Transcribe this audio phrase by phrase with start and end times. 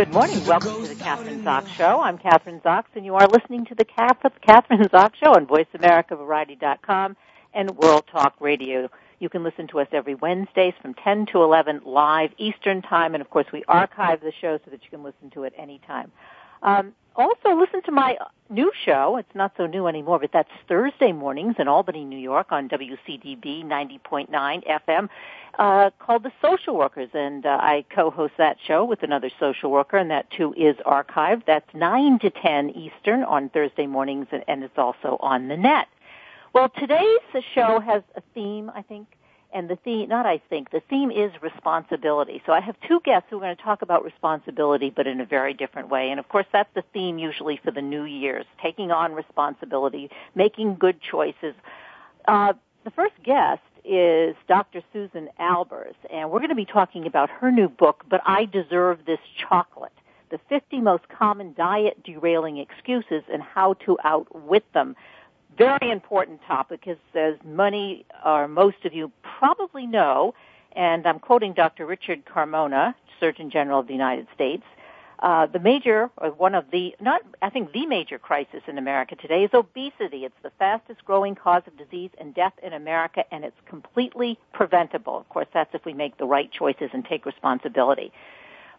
[0.00, 0.42] Good morning.
[0.46, 2.00] Welcome to the Kathryn Zox Show.
[2.00, 7.18] I'm Kathryn Zox, and you are listening to the Kathryn Zox Show on VoiceAmericaVariety.com
[7.52, 8.88] and World Talk Radio.
[9.18, 13.20] You can listen to us every Wednesdays from 10 to 11 live Eastern Time, and
[13.20, 16.10] of course we archive the show so that you can listen to it anytime.
[16.62, 18.16] Um, also, listen to my
[18.48, 19.18] new show.
[19.18, 23.66] It's not so new anymore, but that's Thursday mornings in Albany, New York on WCDB
[23.66, 25.08] 90.9 FM
[25.60, 27.10] uh, called The Social Workers.
[27.12, 31.44] And uh, I co-host that show with another social worker, and that too is archived.
[31.46, 35.88] That's 9 to 10 Eastern on Thursday mornings, and, it's also on the net.
[36.54, 39.06] Well, today's show has a theme, I think,
[39.52, 42.42] and the theme, not I think, the theme is responsibility.
[42.46, 45.26] So I have two guests who are going to talk about responsibility, but in a
[45.26, 46.10] very different way.
[46.10, 50.76] And of course, that's the theme usually for the New Year's, taking on responsibility, making
[50.76, 51.54] good choices.
[52.26, 54.82] Uh, the first guest is Dr.
[54.92, 59.00] Susan Albers, and we're going to be talking about her new book, But I Deserve
[59.06, 59.92] This Chocolate,
[60.30, 64.96] the 50 most common diet derailing excuses and how to outwit them
[65.58, 70.34] very important topic, as, many or most of you probably know,
[70.72, 71.86] and I'm quoting Dr.
[71.86, 74.62] Richard Carmona, Surgeon General of the United States.
[75.20, 79.16] Uh, the major, or one of the, not, I think the major crisis in America
[79.16, 80.24] today is obesity.
[80.24, 85.18] It's the fastest growing cause of disease and death in America, and it's completely preventable.
[85.18, 88.12] Of course, that's if we make the right choices and take responsibility.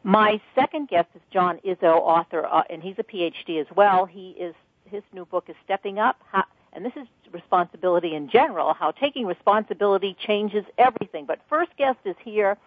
[0.03, 4.05] My second guest is John Izzo, author, uh, and he's a PhD as well.
[4.05, 8.73] He is, his new book is Stepping Up, How, and this is responsibility in general,
[8.73, 11.25] how taking responsibility changes everything.
[11.25, 12.57] But first guest is here,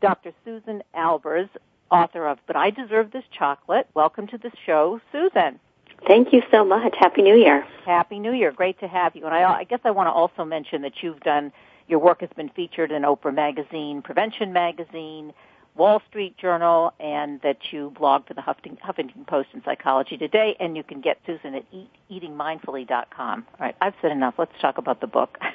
[0.00, 0.32] Dr.
[0.44, 1.48] Susan Albers,
[1.92, 3.86] author of But I Deserve This Chocolate.
[3.94, 5.60] Welcome to the show, Susan.
[6.08, 6.94] Thank you so much.
[6.98, 7.64] Happy New Year.
[7.84, 8.50] Happy New Year.
[8.50, 9.26] Great to have you.
[9.26, 11.52] And I, I guess I want to also mention that you've done,
[11.86, 15.32] your work has been featured in Oprah Magazine, Prevention Magazine,
[15.76, 20.56] Wall Street Journal, and that you blog for the Huffington, Huffington Post and Psychology Today,
[20.58, 23.46] and you can get Susan at eat, eatingmindfully.com.
[23.52, 24.34] All right, I've said enough.
[24.38, 25.38] Let's talk about the book.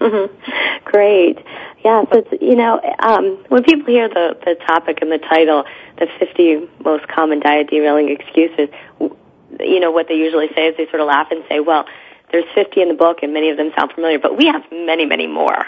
[0.84, 1.38] Great.
[1.84, 5.64] Yeah, so it's, you know, um, when people hear the, the topic and the title,
[5.98, 8.68] the 50 most common diet derailing excuses,
[9.60, 11.86] you know, what they usually say is they sort of laugh and say, well,
[12.30, 15.04] there's 50 in the book and many of them sound familiar, but we have many,
[15.06, 15.66] many more.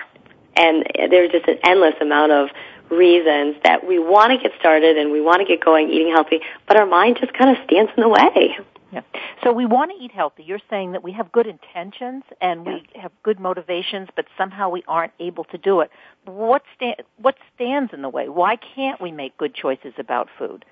[0.56, 2.48] And there's just an endless amount of
[2.90, 6.40] reasons that we want to get started and we want to get going eating healthy,
[6.66, 8.56] but our mind just kind of stands in the way.
[8.94, 9.02] Yeah.
[9.42, 10.44] So we want to eat healthy.
[10.44, 14.82] You're saying that we have good intentions and we have good motivations, but somehow we
[14.88, 15.90] aren't able to do it.
[16.24, 18.28] What sta- what stands in the way?
[18.28, 20.64] Why can't we make good choices about food?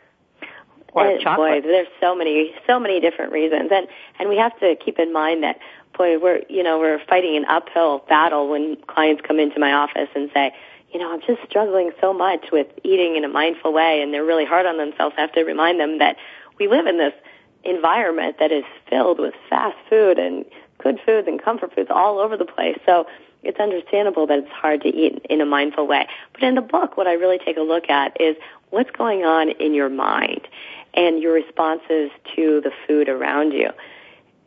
[0.92, 1.62] Or uh, and, chocolate?
[1.62, 3.86] Boy, there's so many so many different reasons, and
[4.18, 5.58] and we have to keep in mind that
[5.96, 10.08] boy, we're you know we're fighting an uphill battle when clients come into my office
[10.14, 10.52] and say,
[10.92, 14.24] you know, I'm just struggling so much with eating in a mindful way, and they're
[14.24, 15.14] really hard on themselves.
[15.18, 16.16] I have to remind them that
[16.58, 17.14] we live in this
[17.64, 20.44] environment that is filled with fast food and
[20.78, 22.78] good foods and comfort foods all over the place.
[22.84, 23.06] So
[23.42, 26.06] it's understandable that it's hard to eat in a mindful way.
[26.32, 28.36] But in the book, what I really take a look at is
[28.70, 30.46] what's going on in your mind
[30.94, 33.70] and your responses to the food around you.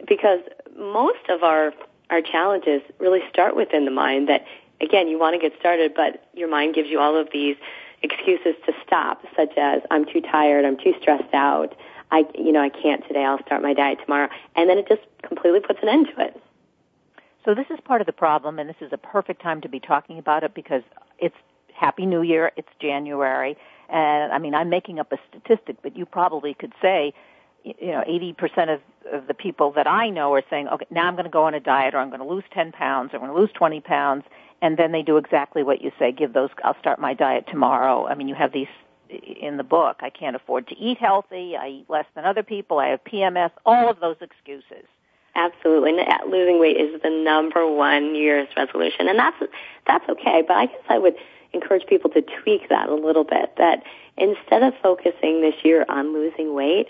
[0.07, 0.41] Because
[0.77, 1.73] most of our,
[2.09, 4.45] our challenges really start within the mind that
[4.81, 7.55] again, you want to get started, but your mind gives you all of these
[8.01, 11.75] excuses to stop, such as I'm too tired, I'm too stressed out,
[12.11, 15.01] I, you know, I can't today, I'll start my diet tomorrow, and then it just
[15.23, 16.41] completely puts an end to it.
[17.43, 19.79] So this is part of the problem, and this is a perfect time to be
[19.79, 20.83] talking about it because
[21.19, 21.35] it's
[21.73, 23.57] Happy New Year, it's January,
[23.89, 27.13] and I mean, I'm making up a statistic, but you probably could say
[27.65, 28.81] you know, 80% of,
[29.11, 31.55] of the people that I know are saying, okay, now I'm going to go on
[31.55, 33.81] a diet or I'm going to lose 10 pounds or I'm going to lose 20
[33.81, 34.23] pounds.
[34.61, 38.07] And then they do exactly what you say, give those, I'll start my diet tomorrow.
[38.07, 38.67] I mean, you have these
[39.09, 39.97] in the book.
[40.01, 41.55] I can't afford to eat healthy.
[41.55, 42.79] I eat less than other people.
[42.79, 43.51] I have PMS.
[43.65, 44.85] All of those excuses.
[45.35, 45.91] Absolutely,
[46.27, 49.35] losing weight is the number one New Year's resolution, and that's
[49.85, 50.41] that's okay.
[50.47, 51.15] But I guess I would
[51.51, 53.53] encourage people to tweak that a little bit.
[53.57, 53.83] That
[54.17, 56.87] instead of focusing this year on losing weight,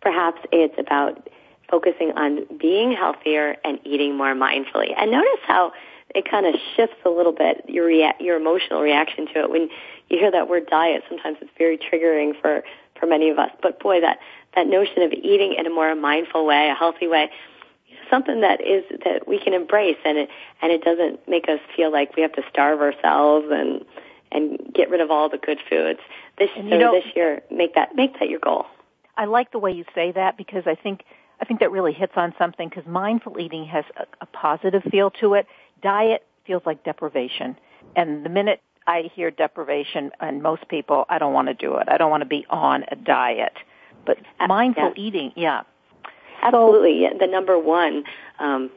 [0.00, 1.28] perhaps it's about
[1.70, 4.94] focusing on being healthier and eating more mindfully.
[4.96, 5.72] And notice how
[6.14, 9.68] it kind of shifts a little bit your rea- your emotional reaction to it when
[10.08, 11.02] you hear that word diet.
[11.08, 12.62] Sometimes it's very triggering for
[12.98, 13.50] for many of us.
[13.62, 14.18] But boy, that
[14.54, 17.30] that notion of eating in a more mindful way, a healthy way,
[18.10, 20.28] something that is that we can embrace, and it
[20.60, 23.84] and it doesn't make us feel like we have to starve ourselves and
[24.30, 26.00] and get rid of all the good foods.
[26.38, 28.66] This so this year, make that make that your goal.
[29.16, 31.04] I like the way you say that because I think
[31.40, 35.10] I think that really hits on something because mindful eating has a, a positive feel
[35.20, 35.46] to it.
[35.82, 37.56] Diet feels like deprivation,
[37.96, 41.88] and the minute I hear deprivation, and most people, I don't want to do it.
[41.88, 43.54] I don't want to be on a diet.
[44.04, 44.18] But
[44.48, 45.04] mindful yeah.
[45.04, 45.62] eating, yeah,
[46.42, 47.08] Absolutely.
[47.18, 48.02] The number one
[48.40, 48.70] um,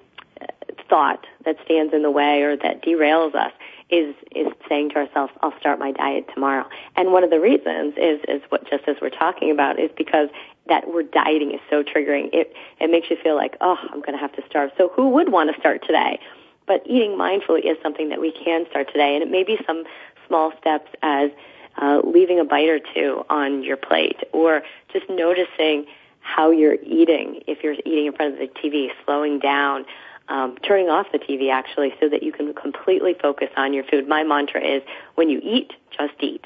[0.87, 3.51] thought that stands in the way or that derails us
[3.89, 6.65] is is saying to ourselves, "I'll start my diet tomorrow."
[6.95, 10.29] And one of the reasons is is what just as we're talking about is because
[10.67, 12.29] that word dieting is so triggering.
[12.33, 15.09] It it makes you feel like, "Oh, I'm going to have to starve." So who
[15.09, 16.19] would want to start today?
[16.67, 19.83] But eating mindfully is something that we can start today, and it may be some
[20.27, 21.29] small steps as
[21.77, 25.85] uh, leaving a bite or two on your plate, or just noticing
[26.21, 27.41] how you're eating.
[27.47, 29.85] If you're eating in front of the TV, slowing down,
[30.27, 34.07] um, turning off the TV actually, so that you can completely focus on your food.
[34.07, 34.81] My mantra is:
[35.15, 36.45] when you eat, just eat.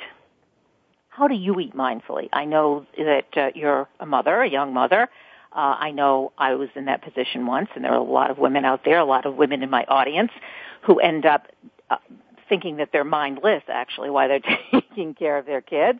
[1.09, 2.29] How do you eat mindfully?
[2.33, 5.09] I know that uh, you're a mother, a young mother.
[5.51, 8.37] Uh, I know I was in that position once, and there are a lot of
[8.37, 10.31] women out there, a lot of women in my audience,
[10.81, 11.47] who end up
[11.89, 11.97] uh,
[12.47, 14.41] thinking that they're mindless actually while they're
[14.71, 15.99] taking care of their kids.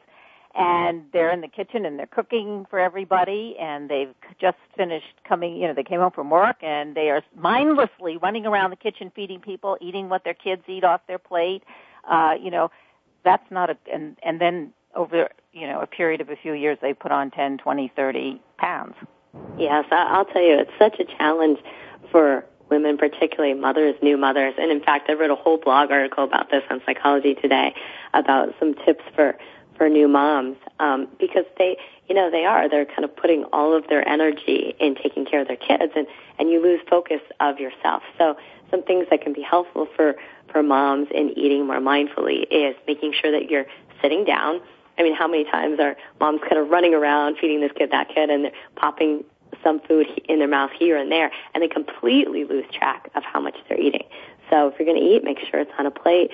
[0.56, 5.56] And they're in the kitchen and they're cooking for everybody and they've just finished coming
[5.56, 9.12] you know they came home from work and they are mindlessly running around the kitchen
[9.16, 11.64] feeding people eating what their kids eat off their plate.
[12.04, 12.72] Uh you know
[13.24, 16.80] that's not a and and then over you know a period of a few years
[16.82, 18.96] they put on ten twenty thirty pounds
[19.58, 21.60] yes i'll tell you it's such a challenge
[22.12, 26.24] for women particularly mothers new mothers and in fact i wrote a whole blog article
[26.24, 27.74] about this on psychology today
[28.14, 29.38] about some tips for
[29.80, 31.78] for new moms um, because they,
[32.08, 32.70] you know, they are.
[32.70, 36.06] They're kind of putting all of their energy in taking care of their kids, and
[36.38, 38.04] and you lose focus of yourself.
[38.20, 38.38] So
[38.70, 40.16] some things that can be helpful for
[40.52, 43.66] for moms in eating more mindfully is making sure that you're
[44.02, 44.62] sitting down.
[45.00, 48.10] I mean, how many times are moms kind of running around feeding this kid, that
[48.10, 49.24] kid, and they're popping
[49.64, 53.40] some food in their mouth here and there, and they completely lose track of how
[53.40, 54.04] much they're eating.
[54.50, 56.32] So if you're going to eat, make sure it's on a plate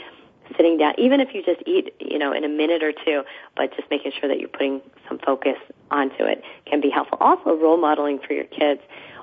[0.56, 3.24] sitting down, even if you just eat, you know, in a minute or two,
[3.56, 5.58] but just making sure that you're putting some focus
[5.92, 7.18] onto it can be helpful.
[7.20, 8.82] Also, role modeling for your kids.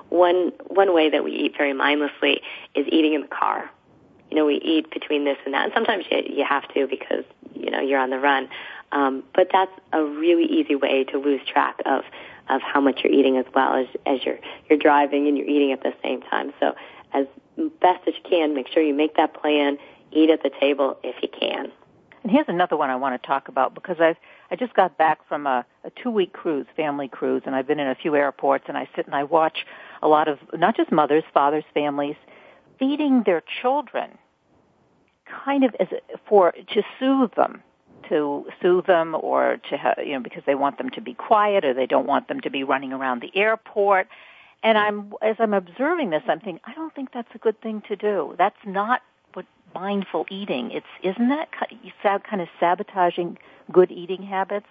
[0.09, 2.41] One one way that we eat very mindlessly
[2.75, 3.69] is eating in the car.
[4.29, 7.23] You know, we eat between this and that, and sometimes you you have to because
[7.55, 8.49] you know you're on the run.
[8.93, 12.03] Um, but that's a really easy way to lose track of
[12.49, 15.71] of how much you're eating as well as as you're you're driving and you're eating
[15.71, 16.53] at the same time.
[16.59, 16.75] So
[17.13, 17.25] as
[17.81, 19.77] best as you can, make sure you make that plan
[20.11, 21.71] eat at the table if you can.
[22.21, 24.17] And here's another one I want to talk about because I've
[24.51, 27.79] I just got back from a, a two week cruise, family cruise, and I've been
[27.79, 29.65] in a few airports and I sit and I watch
[30.03, 32.15] a lot of not just mothers, fathers, families
[32.77, 34.17] feeding their children
[35.45, 35.87] kind of as
[36.27, 37.61] for to soothe them
[38.09, 41.65] to soothe them or to have, you know because they want them to be quiet
[41.65, 44.07] or they don't want them to be running around the airport
[44.63, 47.81] and I'm as I'm observing this I'm thinking I don't think that's a good thing
[47.87, 49.01] to do that's not
[49.33, 50.71] what mindful eating.
[50.71, 51.49] It's isn't that
[52.23, 53.37] kind of sabotaging
[53.71, 54.67] good eating habits?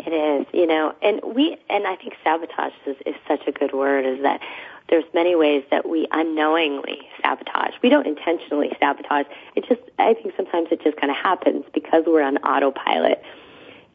[0.00, 3.72] It is, you know, and we and I think sabotage is, is such a good
[3.72, 4.06] word.
[4.06, 4.40] Is that
[4.88, 7.74] there's many ways that we unknowingly sabotage.
[7.82, 9.26] We don't intentionally sabotage.
[9.54, 13.22] It just I think sometimes it just kind of happens because we're on autopilot.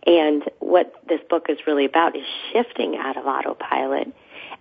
[0.06, 4.14] And what this book is really about is shifting out of autopilot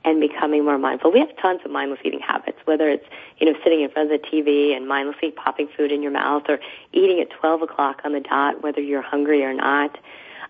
[0.05, 1.13] and becoming more mindful.
[1.13, 3.05] We have tons of mindless eating habits, whether it's,
[3.39, 6.45] you know, sitting in front of the TV and mindlessly popping food in your mouth
[6.49, 6.59] or
[6.93, 9.97] eating at 12 o'clock on the dot, whether you're hungry or not.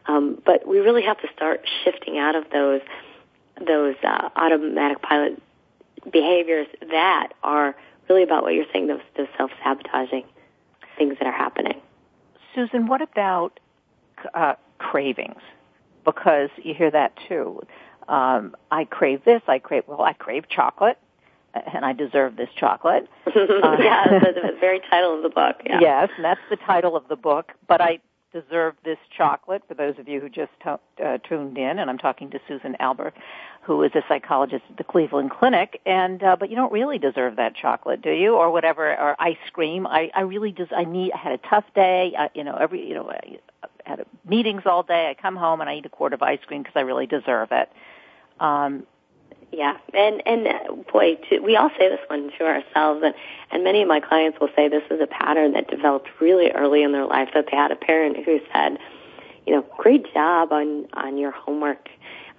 [0.06, 2.80] Um, but we really have to start shifting out of those,
[3.66, 5.40] those, uh, automatic pilot
[6.10, 7.76] behaviors that are
[8.08, 10.24] really about what you're saying, those, those self-sabotaging
[10.98, 11.80] things that are happening.
[12.54, 13.60] Susan, what about,
[14.34, 15.40] uh, cravings?
[16.04, 17.60] Because you hear that too
[18.08, 20.98] um, I crave this, I crave, well, I crave chocolate,
[21.54, 23.08] and I deserve this chocolate.
[23.26, 23.30] uh,
[23.78, 25.56] yeah, that's the very title of the book.
[25.64, 25.78] Yeah.
[25.80, 27.52] Yes, and that's the title of the book.
[27.68, 28.00] But I
[28.32, 29.62] deserve this chocolate.
[29.68, 32.76] For those of you who just t- uh, tuned in, and I'm talking to Susan
[32.80, 33.12] Albers,
[33.62, 35.80] who is a psychologist at the Cleveland Clinic.
[35.86, 38.34] And uh, but you don't really deserve that chocolate, do you?
[38.34, 39.86] Or whatever, or ice cream.
[39.86, 41.12] I I really just I need.
[41.12, 42.14] I had a tough day.
[42.18, 43.38] I, you know, every you know, I
[43.84, 45.08] had meetings all day.
[45.10, 47.48] I come home and I eat a quart of ice cream because I really deserve
[47.52, 47.70] it.
[48.40, 48.86] Um,
[49.52, 53.14] yeah, and and uh, boy, to, we all say this one to ourselves, and
[53.50, 56.82] and many of my clients will say this is a pattern that developed really early
[56.82, 58.78] in their life that they had a parent who said,
[59.46, 61.90] you know, great job on on your homework,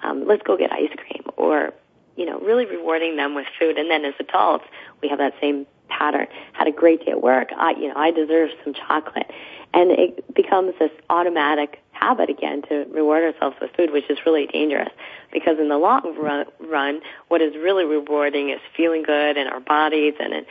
[0.03, 1.73] um, let's go get ice cream, or
[2.15, 4.65] you know, really rewarding them with food, and then as adults
[5.01, 6.27] we have that same pattern.
[6.53, 9.29] Had a great day at work, I you know I deserve some chocolate,
[9.73, 14.47] and it becomes this automatic habit again to reward ourselves with food, which is really
[14.47, 14.89] dangerous
[15.31, 16.15] because in the long
[16.59, 20.45] run, what is really rewarding is feeling good in our bodies and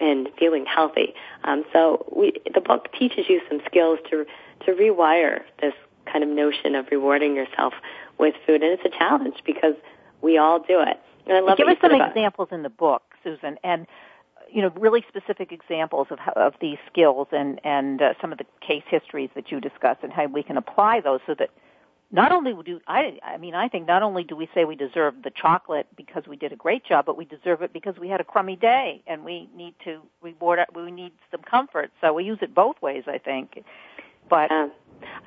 [0.00, 1.14] and feeling healthy.
[1.44, 4.24] Um, so we, the book teaches you some skills to
[4.66, 5.74] to rewire this
[6.10, 7.74] kind of notion of rewarding yourself
[8.20, 9.74] with food, and it's a challenge because
[10.22, 11.00] we all do it.
[11.26, 13.86] And I love give us some examples in the book, Susan, and
[14.52, 18.38] you know, really specific examples of how, of these skills and and uh, some of
[18.38, 21.50] the case histories that you discuss and how we can apply those so that
[22.10, 25.14] not only do I I mean I think not only do we say we deserve
[25.22, 28.20] the chocolate because we did a great job, but we deserve it because we had
[28.20, 31.90] a crummy day and we need to reward we need some comfort.
[32.00, 33.64] So we use it both ways, I think.
[34.28, 34.72] But um,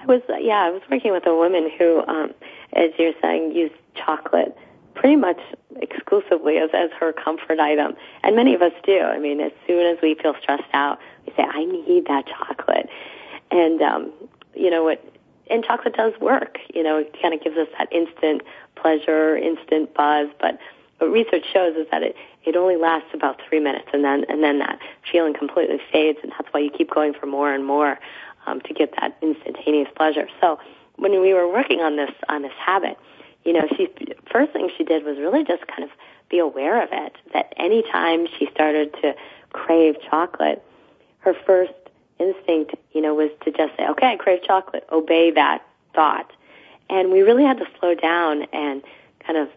[0.01, 2.34] I was yeah, I was working with a woman who um
[2.74, 4.58] as you're saying used chocolate
[4.96, 5.39] pretty much
[5.82, 7.96] exclusively as, as her comfort item.
[8.24, 9.00] And many of us do.
[9.00, 12.89] I mean, as soon as we feel stressed out, we say, I need that chocolate.
[13.51, 14.12] And, um,
[14.56, 15.03] you know, what,
[15.50, 16.58] and chocolate does work.
[16.74, 18.42] You know, it kind of gives us that instant
[18.75, 20.60] pleasure, instant buzz, but
[21.00, 22.15] what research shows is that it,
[22.46, 24.80] it only lasts about three minutes and then, and then that
[25.12, 28.00] feeling completely fades and that's why you keep going for more and more,
[28.46, 30.28] um, to get that instantaneous pleasure.
[30.42, 30.60] So
[30.96, 32.98] when we were working on this, on this habit,
[33.44, 33.90] you know, she
[34.32, 35.90] first thing she did was really just kind of
[36.30, 37.16] be aware of it.
[37.34, 39.16] That anytime she started to
[39.52, 40.64] crave chocolate,
[41.20, 41.74] her first
[42.20, 45.62] instinct, you know, was to just say, "Okay, I crave chocolate." Obey that
[45.94, 46.32] thought,
[46.90, 48.82] and we really had to slow down and
[49.20, 49.50] kind of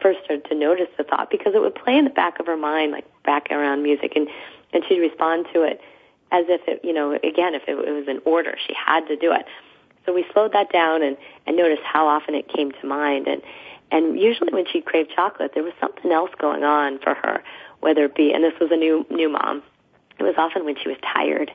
[0.00, 2.56] first start to notice the thought because it would play in the back of her
[2.56, 4.28] mind, like background music, and
[4.72, 5.80] and she'd respond to it
[6.32, 9.16] as if it, you know, again, if it, it was an order, she had to
[9.16, 9.44] do it.
[10.04, 13.28] So we slowed that down and, and noticed how often it came to mind.
[13.28, 13.42] And,
[13.92, 17.44] and usually when she craved chocolate, there was something else going on for her,
[17.80, 19.62] whether it be, and this was a new, new mom,
[20.18, 21.52] it was often when she was tired.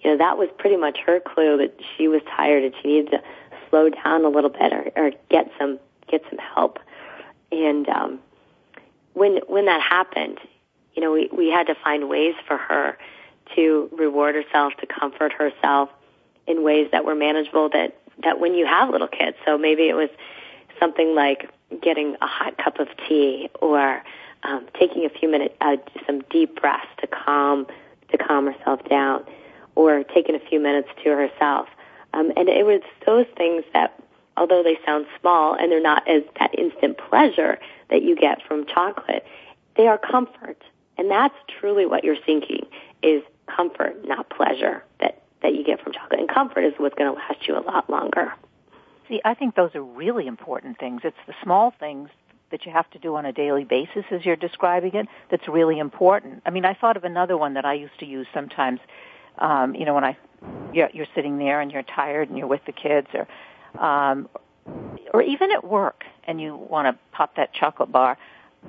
[0.00, 3.10] You know, that was pretty much her clue that she was tired and she needed
[3.12, 3.22] to
[3.70, 6.78] slow down a little bit or, or get some, get some help.
[7.50, 8.20] And, um,
[9.14, 10.38] when, when that happened,
[10.94, 12.96] you know, we, we had to find ways for her
[13.54, 15.90] to reward herself, to comfort herself,
[16.46, 19.36] in ways that were manageable that that when you have little kids.
[19.44, 20.08] So maybe it was
[20.80, 21.50] something like
[21.82, 24.02] getting a hot cup of tea or
[24.42, 25.76] um, taking a few minutes, uh,
[26.06, 27.66] some deep breaths to calm
[28.10, 29.22] to calm herself down,
[29.74, 31.68] or taking a few minutes to herself.
[32.14, 34.02] Um, and it was those things that,
[34.38, 37.58] although they sound small and they're not as that instant pleasure
[37.90, 39.26] that you get from chocolate,
[39.76, 40.62] they are comfort,
[40.96, 42.66] and that's truly what you're seeking
[43.02, 43.22] is
[43.56, 44.84] comfort, not pleasure.
[45.00, 46.20] That that you get from chocolate.
[46.20, 48.32] And comfort is what's going to last you a lot longer.
[49.08, 51.02] See, I think those are really important things.
[51.04, 52.10] It's the small things
[52.50, 55.78] that you have to do on a daily basis as you're describing it that's really
[55.78, 56.42] important.
[56.46, 58.80] I mean, I thought of another one that I used to use sometimes.
[59.38, 60.16] Um, you know, when I
[60.72, 63.28] you're, you're sitting there and you're tired and you're with the kids, or
[63.82, 64.28] um,
[65.12, 68.18] or even at work and you want to pop that chocolate bar.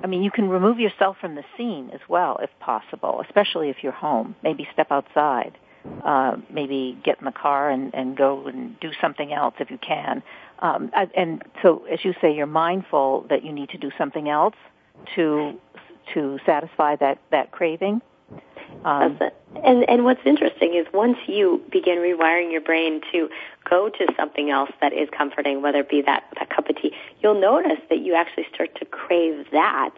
[0.02, 3.82] I mean, you can remove yourself from the scene as well, if possible, especially if
[3.82, 4.34] you're home.
[4.42, 5.58] Maybe step outside
[6.04, 9.78] uh, maybe get in the car and, and go and do something else if you
[9.78, 10.22] can.
[10.60, 14.56] Um, and so, as you say, you're mindful that you need to do something else
[15.14, 15.58] to
[16.14, 18.02] to satisfy that that craving.
[18.84, 19.18] Um,
[19.64, 23.28] And and what's interesting is once you begin rewiring your brain to
[23.68, 26.49] go to something else that is comforting, whether it be that, that
[27.22, 29.90] you'll notice that you actually start to crave that.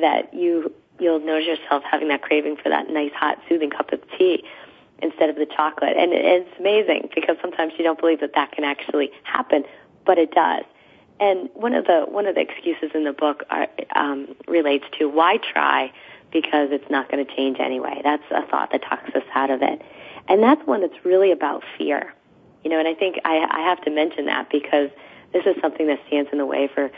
[0.00, 4.00] That you you'll notice yourself having that craving for that nice hot soothing cup of
[4.16, 4.44] tea
[5.02, 5.96] instead of the chocolate.
[5.96, 9.64] And it's amazing because sometimes you don't believe that that can actually happen,
[10.06, 10.64] but it does.
[11.20, 15.08] And one of the one of the excuses in the book are, um, relates to
[15.08, 15.92] why try
[16.32, 18.00] because it's not going to change anyway.
[18.02, 19.80] That's a thought that talks us out of it,
[20.28, 22.12] and that's one that's really about fear.
[22.64, 24.90] You know, and I think I, I have to mention that because
[25.34, 26.90] this is something that stands in the way for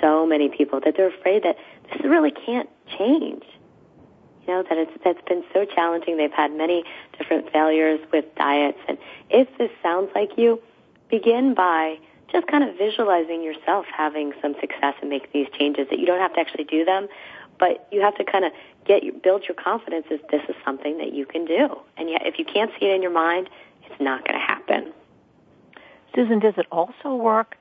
[0.00, 1.56] so many people that they're afraid that
[1.92, 3.44] this really can't change.
[4.46, 6.16] You know, that it's, that's been so challenging.
[6.16, 6.84] They've had many
[7.16, 8.78] different failures with diets.
[8.88, 8.98] And
[9.30, 10.60] if this sounds like you,
[11.10, 11.98] begin by
[12.32, 16.18] just kind of visualizing yourself having some success and making these changes that you don't
[16.18, 17.06] have to actually do them,
[17.58, 18.52] but you have to kind of
[18.86, 21.68] get build your confidence as this is something that you can do.
[21.96, 23.48] And yet, if you can't see it in your mind,
[23.84, 24.92] it's not going to happen.
[26.14, 27.56] Susan, does it also work?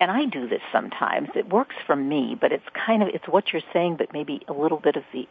[0.00, 1.28] And I do this sometimes.
[1.34, 4.52] It works for me, but it's kind of it's what you're saying, but maybe a
[4.52, 5.28] little bit of the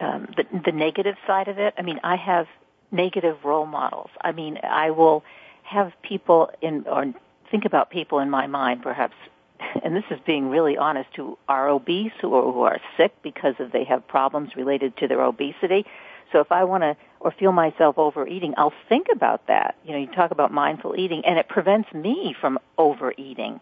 [0.00, 1.74] um, the, the negative side of it.
[1.76, 2.46] I mean, I have
[2.92, 4.10] negative role models.
[4.20, 5.24] I mean, I will
[5.62, 7.12] have people in or
[7.50, 9.14] think about people in my mind, perhaps,
[9.84, 13.72] and this is being really honest, who are obese or who are sick because of
[13.72, 15.84] they have problems related to their obesity.
[16.32, 19.76] So if I want to or feel myself overeating, I'll think about that.
[19.84, 23.60] You know, you talk about mindful eating, and it prevents me from overeating.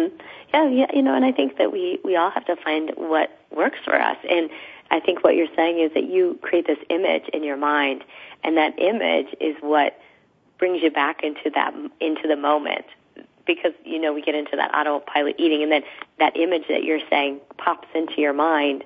[0.00, 0.16] Mm-hmm.
[0.54, 3.30] Yeah, yeah, you know, and I think that we we all have to find what
[3.50, 4.16] works for us.
[4.28, 4.50] And
[4.90, 8.04] I think what you're saying is that you create this image in your mind,
[8.42, 9.98] and that image is what
[10.58, 12.84] brings you back into that into the moment
[13.46, 15.82] because you know we get into that autopilot eating and then
[16.18, 18.84] that image that you're saying pops into your mind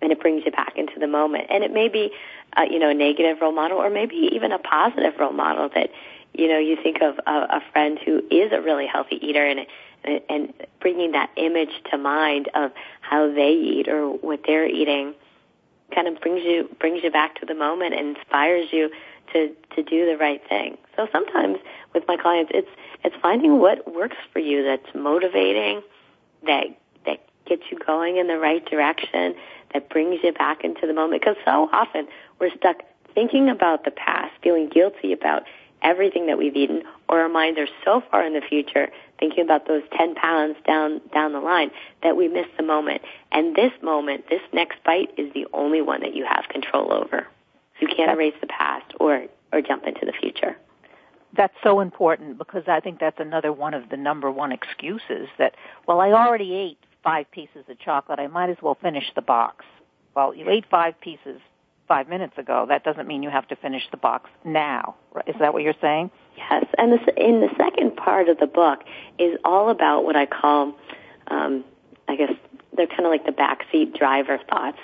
[0.00, 2.12] and it brings you back into the moment and it may be
[2.56, 5.90] uh, you know a negative role model or maybe even a positive role model that
[6.34, 9.66] you know you think of a, a friend who is a really healthy eater and
[10.04, 15.14] and bringing that image to mind of how they eat or what they're eating
[15.94, 18.90] kind of brings you brings you back to the moment and inspires you
[19.32, 20.76] to to do the right thing.
[20.96, 21.58] So sometimes
[21.94, 22.70] with my clients, it's
[23.04, 25.82] it's finding what works for you that's motivating,
[26.46, 26.66] that
[27.06, 29.34] that gets you going in the right direction,
[29.72, 31.22] that brings you back into the moment.
[31.22, 32.06] Because so often
[32.38, 32.82] we're stuck
[33.14, 35.44] thinking about the past, feeling guilty about
[35.82, 39.66] everything that we've eaten, or our minds are so far in the future, thinking about
[39.66, 41.70] those 10 pounds down, down the line,
[42.02, 43.02] that we miss the moment.
[43.32, 47.26] And this moment, this next bite, is the only one that you have control over.
[47.78, 50.56] So you can't erase the past or, or jump into the future.
[51.36, 55.54] That's so important because I think that's another one of the number one excuses that,
[55.86, 58.18] well, I already ate five pieces of chocolate.
[58.18, 59.64] I might as well finish the box.
[60.16, 61.40] Well, you ate five pieces
[61.88, 62.66] five minutes ago.
[62.68, 64.94] That doesn't mean you have to finish the box now.
[65.26, 66.10] Is that what you're saying?
[66.36, 66.66] Yes.
[66.76, 68.84] And in the second part of the book
[69.18, 70.74] is all about what I call,
[71.28, 71.64] um,
[72.06, 72.32] I guess,
[72.76, 74.78] they're kind of like the backseat driver thoughts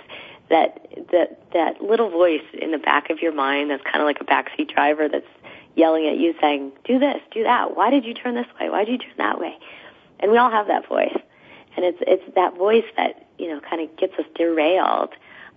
[0.51, 4.21] that that that little voice in the back of your mind that's kind of like
[4.21, 5.27] a backseat driver that's
[5.75, 7.77] yelling at you saying, "Do this, do that.
[7.77, 8.69] Why did you turn this way?
[8.69, 9.57] Why did you turn that way?"
[10.21, 11.17] And we all have that voice,
[11.77, 15.11] and it's it's that voice that you know kind of gets us derailed,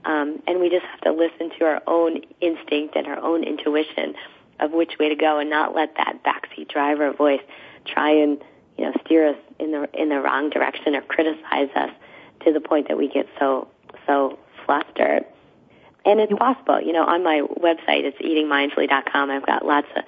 [0.05, 4.15] um, and we just have to listen to our own instinct and our own intuition
[4.59, 7.41] of which way to go, and not let that backseat driver voice
[7.85, 8.41] try and
[8.77, 11.91] you know steer us in the in the wrong direction or criticize us
[12.45, 13.67] to the point that we get so
[14.05, 15.25] so flustered.
[16.05, 19.29] And it's possible, you know, on my website, it's eatingmindfully.com.
[19.29, 20.03] I've got lots of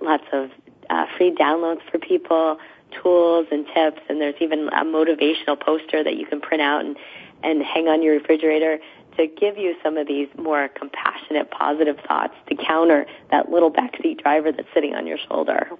[0.00, 0.50] lots of
[0.88, 2.58] uh, free downloads for people,
[3.02, 6.96] tools and tips, and there's even a motivational poster that you can print out and
[7.42, 8.78] and hang on your refrigerator
[9.16, 14.22] to give you some of these more compassionate, positive thoughts to counter that little backseat
[14.22, 15.70] driver that's sitting on your shoulder.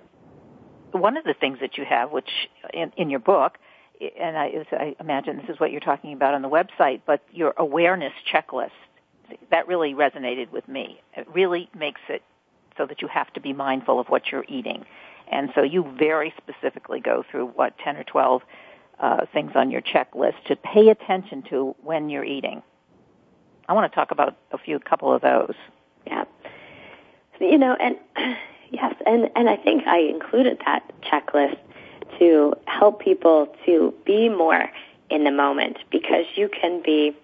[0.92, 2.30] One of the things that you have, which
[2.72, 3.58] in, in your book,
[4.18, 7.54] and I, I imagine this is what you're talking about on the website, but your
[7.56, 8.70] awareness checklist,
[9.50, 11.00] that really resonated with me.
[11.16, 12.22] It really makes it
[12.76, 14.84] so that you have to be mindful of what you're eating.
[15.30, 18.42] And so you very specifically go through what 10 or 12
[18.98, 22.62] uh, things on your checklist to pay attention to when you're eating.
[23.68, 25.54] I want to talk about a few couple of those.
[26.06, 26.24] Yeah.
[27.40, 27.96] You know, and
[28.70, 31.58] yes, and and I think I included that checklist
[32.18, 34.70] to help people to be more
[35.10, 37.16] in the moment because you can be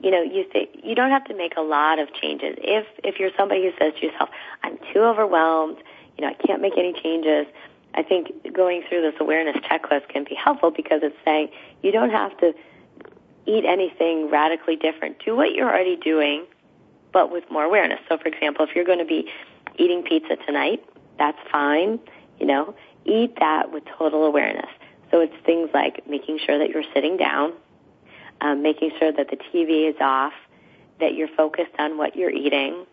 [0.00, 3.18] you know you th- you don't have to make a lot of changes if if
[3.18, 4.28] you're somebody who says to yourself
[4.62, 5.76] i'm too overwhelmed
[6.16, 7.46] you know i can't make any changes
[7.94, 11.48] i think going through this awareness checklist can be helpful because it's saying
[11.82, 12.54] you don't have to
[13.46, 15.22] eat anything radically different.
[15.24, 16.46] Do what you're already doing
[17.12, 18.00] but with more awareness.
[18.08, 19.30] So for example if you're going to be
[19.76, 20.84] eating pizza tonight
[21.18, 21.98] that's fine
[22.38, 22.74] you know?
[23.04, 24.70] Eat that with total awareness.
[25.10, 27.52] So it's things like making sure that you're sitting down,
[28.40, 30.32] um, making sure that the TV is off,
[30.98, 32.84] that you're focused on what you're eating,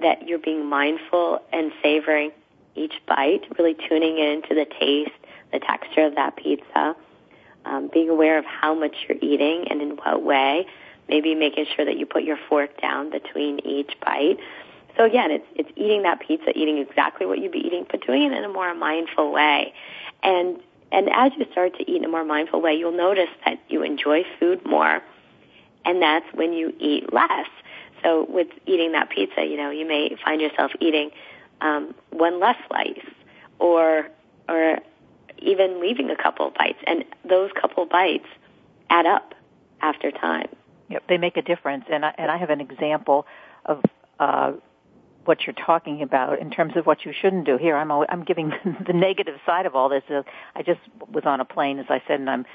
[0.00, 2.30] that you're being mindful and savoring
[2.74, 5.10] each bite, really tuning in to the taste,
[5.52, 6.96] the texture of that pizza,
[7.64, 10.66] um, being aware of how much you're eating and in what way,
[11.08, 14.38] maybe making sure that you put your fork down between each bite.
[14.96, 18.22] So again, it's it's eating that pizza, eating exactly what you'd be eating, but doing
[18.22, 19.72] it in a more mindful way.
[20.22, 20.60] And
[20.92, 23.82] And as you start to eat in a more mindful way, you'll notice that you
[23.82, 25.00] enjoy food more,
[25.84, 27.48] and that's when you eat less.
[28.02, 31.10] So with eating that pizza, you know, you may find yourself eating
[31.60, 33.06] um, one less slice,
[33.58, 34.08] or
[34.48, 34.78] or
[35.40, 38.26] even leaving a couple of bites, and those couple bites
[38.88, 39.34] add up
[39.80, 40.48] after time.
[40.88, 43.26] Yep, they make a difference, and I, and I have an example
[43.64, 43.82] of
[44.18, 44.52] uh,
[45.24, 47.56] what you're talking about in terms of what you shouldn't do.
[47.56, 48.52] Here, I'm always, I'm giving
[48.86, 50.02] the negative side of all this.
[50.54, 50.80] I just
[51.12, 52.46] was on a plane, as I said, and I'm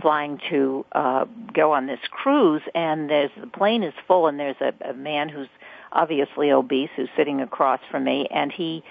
[0.00, 4.60] flying to uh, go on this cruise, and there's the plane is full, and there's
[4.60, 5.48] a, a man who's
[5.92, 8.84] obviously obese who's sitting across from me, and he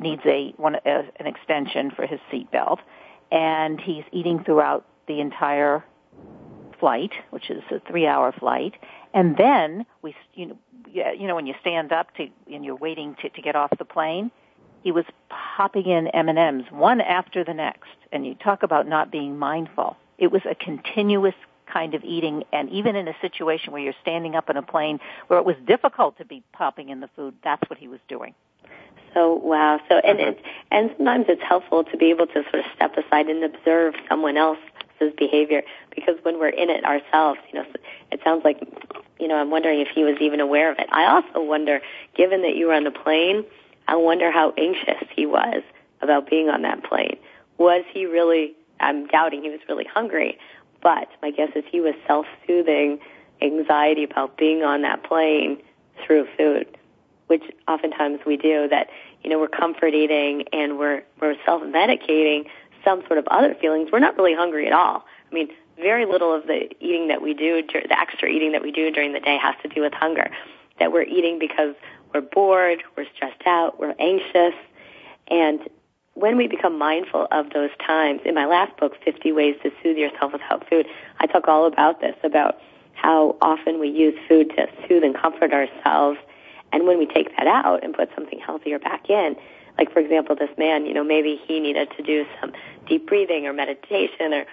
[0.00, 2.78] needs a one a, an extension for his seatbelt,
[3.30, 5.84] and he's eating throughout the entire
[6.80, 8.74] flight, which is a three-hour flight,
[9.12, 10.58] and then we, you know,
[10.92, 13.84] you know, when you stand up to and you're waiting to, to get off the
[13.84, 14.30] plane,
[14.82, 18.86] he was popping in M and M's one after the next, and you talk about
[18.86, 19.96] not being mindful.
[20.18, 21.34] It was a continuous
[21.72, 25.00] kind of eating, and even in a situation where you're standing up in a plane
[25.26, 28.34] where it was difficult to be popping in the food, that's what he was doing.
[29.12, 29.80] So wow.
[29.88, 30.30] So and uh-huh.
[30.30, 33.94] it, and sometimes it's helpful to be able to sort of step aside and observe
[34.08, 35.62] someone else's behavior
[35.94, 37.66] because when we're in it ourselves, you know,
[38.10, 38.60] it sounds like
[39.20, 40.88] you know, I'm wondering if he was even aware of it.
[40.90, 41.80] I also wonder,
[42.16, 43.44] given that you were on the plane,
[43.86, 45.62] I wonder how anxious he was
[46.02, 47.16] about being on that plane.
[47.58, 50.38] Was he really I'm doubting he was really hungry,
[50.82, 52.98] but my guess is he was self-soothing
[53.40, 55.58] anxiety about being on that plane
[56.04, 56.66] through food,
[57.26, 58.68] which oftentimes we do.
[58.68, 58.88] That
[59.22, 62.46] you know we're comfort eating and we're we're self-medicating
[62.84, 63.90] some sort of other feelings.
[63.92, 65.04] We're not really hungry at all.
[65.30, 68.70] I mean, very little of the eating that we do, the extra eating that we
[68.70, 70.30] do during the day, has to do with hunger.
[70.78, 71.74] That we're eating because
[72.12, 74.54] we're bored, we're stressed out, we're anxious,
[75.28, 75.60] and
[76.14, 79.96] when we become mindful of those times, in my last book, 50 Ways to Soothe
[79.96, 80.86] Yourself Without Food,
[81.18, 82.60] I talk all about this, about
[82.94, 86.18] how often we use food to soothe and comfort ourselves.
[86.74, 89.36] And when we take that out and put something healthier back in,
[89.78, 92.52] like for example, this man, you know, maybe he needed to do some
[92.88, 94.44] deep breathing or meditation or,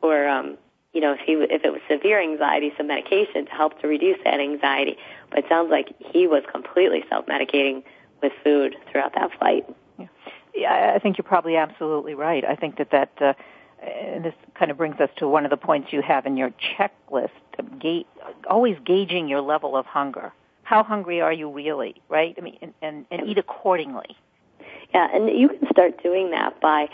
[0.00, 0.56] or, um,
[0.94, 4.16] you know, if he, if it was severe anxiety, some medication to help to reduce
[4.24, 4.96] that anxiety.
[5.28, 7.82] But it sounds like he was completely self-medicating
[8.22, 9.66] with food throughout that flight.
[10.54, 12.42] Yeah, I think you're probably absolutely right.
[12.42, 13.34] I think that that uh,
[13.86, 16.50] and this kind of brings us to one of the points you have in your
[16.78, 17.28] checklist:
[17.78, 18.06] ga-
[18.48, 20.32] always gauging your level of hunger.
[20.66, 21.94] How hungry are you really?
[22.08, 22.34] Right?
[22.36, 24.16] I mean, and, and, and eat accordingly.
[24.92, 26.88] Yeah, and you can start doing that by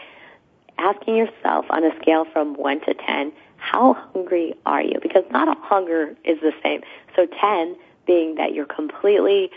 [0.77, 4.99] asking yourself on a scale from one to ten, how hungry are you?
[5.01, 6.83] Because not all hunger is the same.
[7.17, 7.75] So ten
[8.07, 9.51] being that you're completely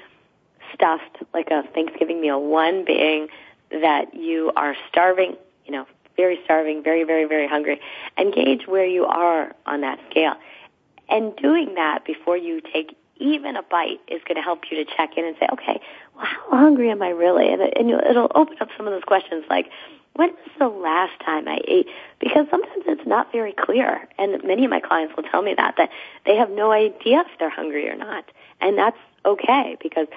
[0.74, 2.42] stuffed like a Thanksgiving meal.
[2.42, 3.28] One being
[3.70, 7.82] that you are starving, you know, very starving, very, very, very hungry,
[8.16, 10.36] and gauge where you are on that scale.
[11.10, 14.92] And doing that before you take even a bite is going to help you to
[14.98, 15.80] check in and say, okay,
[16.16, 17.52] well, how hungry am I really?
[17.52, 19.70] And, and it'll open up some of those questions like,
[20.16, 21.88] when was the last time I ate?
[22.20, 24.08] Because sometimes it's not very clear.
[24.18, 25.90] And many of my clients will tell me that, that
[26.26, 28.26] they have no idea if they're hungry or not.
[28.62, 30.08] And that's okay because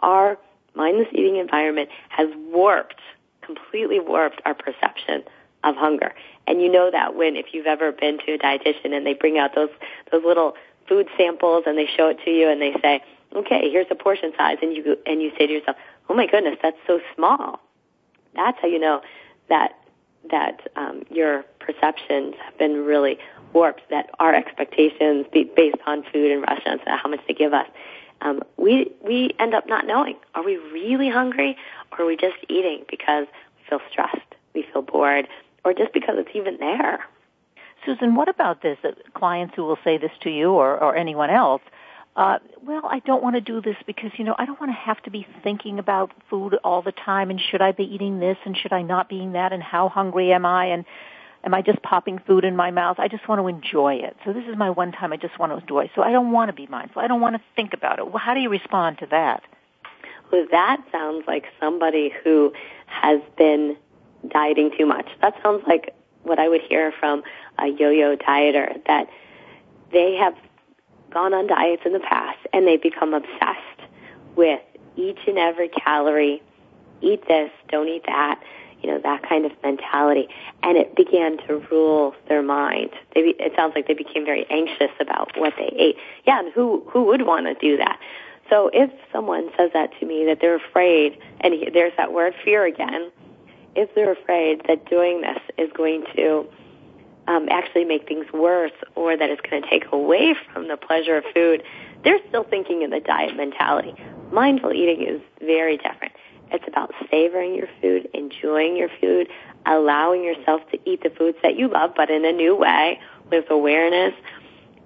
[0.00, 0.38] our
[0.74, 3.00] mindless eating environment has warped,
[3.40, 5.24] completely warped our perception
[5.64, 6.14] of hunger.
[6.46, 9.38] And you know that when, if you've ever been to a dietitian and they bring
[9.38, 9.70] out those,
[10.12, 10.54] those little
[10.88, 13.02] food samples and they show it to you and they say,
[13.34, 15.76] okay, here's the portion size and you, and you say to yourself,
[16.08, 17.60] oh my goodness, that's so small.
[18.34, 19.02] That's how you know
[19.48, 19.78] that,
[20.30, 23.18] that, um, your perceptions have been really
[23.52, 27.66] warped, that our expectations based on food and restaurants and how much they give us
[28.20, 30.16] um, we we end up not knowing.
[30.34, 31.56] Are we really hungry,
[31.92, 35.28] or are we just eating because we feel stressed, we feel bored,
[35.64, 37.04] or just because it's even there?
[37.86, 38.76] Susan, what about this?
[38.84, 41.62] Uh, clients who will say this to you or, or anyone else.
[42.16, 44.76] Uh, well, I don't want to do this because, you know, I don't want to
[44.76, 48.38] have to be thinking about food all the time and should I be eating this
[48.44, 50.86] and should I not be eating that and how hungry am I and
[51.44, 52.96] am I just popping food in my mouth?
[52.98, 54.16] I just want to enjoy it.
[54.24, 55.90] So this is my one time I just want to enjoy.
[55.94, 57.02] So I don't want to be mindful.
[57.02, 58.06] I don't want to think about it.
[58.06, 59.42] Well, how do you respond to that?
[60.32, 62.52] Well, that sounds like somebody who
[62.86, 63.76] has been
[64.28, 65.06] dieting too much.
[65.20, 65.94] That sounds like
[66.26, 67.22] what I would hear from
[67.58, 69.08] a yo-yo dieter that
[69.92, 70.34] they have
[71.10, 73.80] gone on diets in the past and they become obsessed
[74.34, 74.60] with
[74.96, 76.42] each and every calorie.
[77.00, 78.40] Eat this, don't eat that
[78.82, 80.28] you know, that kind of mentality.
[80.62, 82.90] And it began to rule their mind.
[83.14, 85.96] They, it sounds like they became very anxious about what they ate.
[86.26, 87.98] Yeah, and who, who would want to do that?
[88.48, 92.64] So if someone says that to me, that they're afraid, and there's that word fear
[92.64, 93.10] again,
[93.76, 96.46] if they're afraid that doing this is going to
[97.28, 101.16] um, actually make things worse or that it's going to take away from the pleasure
[101.16, 101.62] of food,
[102.04, 103.94] they're still thinking in the diet mentality.
[104.32, 106.12] Mindful eating is very different.
[106.52, 109.28] It's about savoring your food, enjoying your food,
[109.66, 113.46] allowing yourself to eat the foods that you love, but in a new way with
[113.50, 114.14] awareness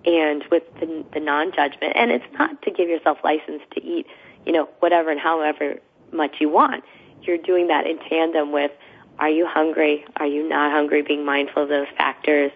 [0.06, 1.92] and with the, the non-judgment.
[1.94, 4.06] And it's not to give yourself license to eat,
[4.46, 5.76] you know, whatever and however
[6.12, 6.82] much you want.
[7.22, 8.72] You're doing that in tandem with
[9.20, 10.04] are you hungry?
[10.16, 11.02] Are you not hungry?
[11.02, 12.50] Being mindful of those factors.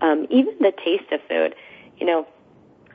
[0.00, 1.54] Um, even the taste of food.
[1.98, 2.26] You know,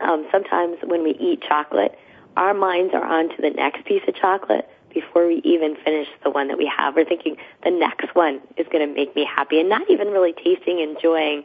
[0.02, 1.98] um, sometimes when we eat chocolate,
[2.36, 6.30] our minds are on to the next piece of chocolate before we even finish the
[6.30, 6.96] one that we have.
[6.96, 10.34] We're thinking the next one is going to make me happy and not even really
[10.34, 11.44] tasting, enjoying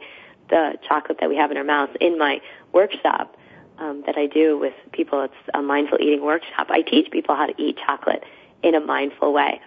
[0.49, 1.93] the chocolate that we have in our mouths.
[2.01, 2.41] In my
[2.73, 3.35] workshop
[3.77, 6.67] um, that I do with people, it's a mindful eating workshop.
[6.69, 8.23] I teach people how to eat chocolate
[8.65, 9.61] in a mindful way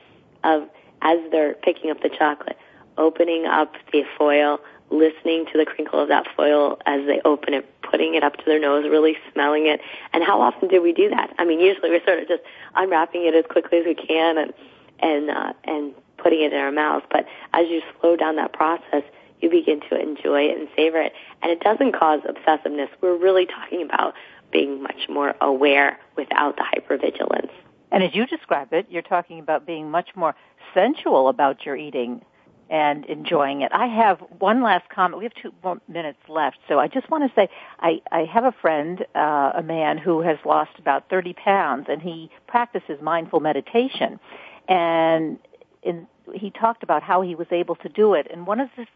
[0.44, 0.68] of
[1.00, 2.58] as they're picking up the chocolate,
[2.98, 4.58] opening up the foil,
[4.90, 8.44] listening to the crinkle of that foil as they open it, putting it up to
[8.44, 9.80] their nose, really smelling it.
[10.12, 11.32] And how often do we do that?
[11.38, 12.42] I mean, usually we're sort of just
[12.74, 14.52] unwrapping it as quickly as we can and
[15.00, 17.04] and uh, and putting it in our mouth.
[17.11, 19.04] But as you slow down that process,
[19.40, 22.88] you begin to enjoy it and savor it, and it doesn't cause obsessiveness.
[23.00, 24.14] We're really talking about
[24.50, 27.52] being much more aware without the hypervigilance.
[27.90, 30.35] And as you describe it, you're talking about being much more
[30.74, 32.22] sensual about your eating
[32.70, 33.72] and enjoying it.
[33.72, 35.18] I have one last comment.
[35.18, 37.48] We have two more minutes left, so I just want to say
[37.81, 42.03] I, I have a friend, uh, a man who has lost about 30 pounds, and
[42.03, 44.20] he practices mindful meditation.
[44.68, 45.38] And
[45.83, 48.27] in, he talked about how he was able to do it.
[48.31, 48.87] And one of the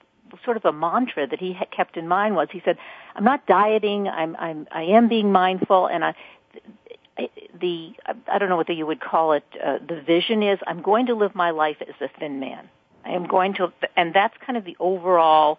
[0.45, 2.77] sort of a mantra that he kept in mind was he said,
[3.15, 4.09] "I'm not dieting.
[4.09, 6.15] I'm I'm I am being mindful, and I."
[7.61, 7.93] The
[8.29, 9.45] I don't know what you would call it.
[9.63, 12.69] Uh, the vision is I'm going to live my life as a thin man.
[13.05, 15.59] I am going to, and that's kind of the overall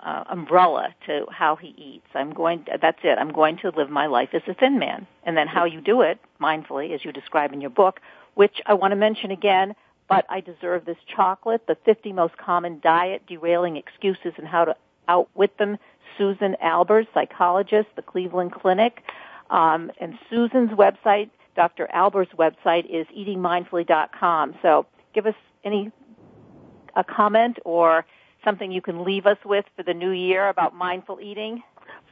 [0.00, 2.06] uh, umbrella to how he eats.
[2.14, 2.66] I'm going.
[2.80, 3.18] That's it.
[3.18, 6.02] I'm going to live my life as a thin man, and then how you do
[6.02, 8.00] it mindfully, as you describe in your book,
[8.34, 9.74] which I want to mention again.
[10.08, 11.66] But I deserve this chocolate.
[11.66, 14.76] The 50 most common diet derailing excuses and how to
[15.08, 15.78] outwit them.
[16.18, 19.02] Susan Albers, psychologist, the Cleveland Clinic,
[19.52, 21.88] um, and Susan's website, Dr.
[21.94, 24.54] Albers' website is eatingmindfully.com.
[24.62, 25.92] So give us any
[26.96, 28.04] a comment or
[28.44, 31.62] something you can leave us with for the new year about mindful eating?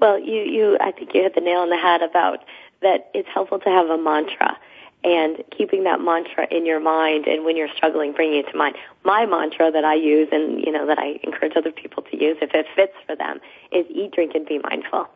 [0.01, 2.45] Well, you, you, I think you hit the nail on the head about
[2.83, 4.57] that it's helpful to have a mantra
[5.03, 8.77] and keeping that mantra in your mind and when you're struggling bringing it to mind
[9.03, 12.37] my mantra that i use and you know that i encourage other people to use
[12.43, 13.41] if it fits for them
[13.73, 15.09] is eat drink and be mindful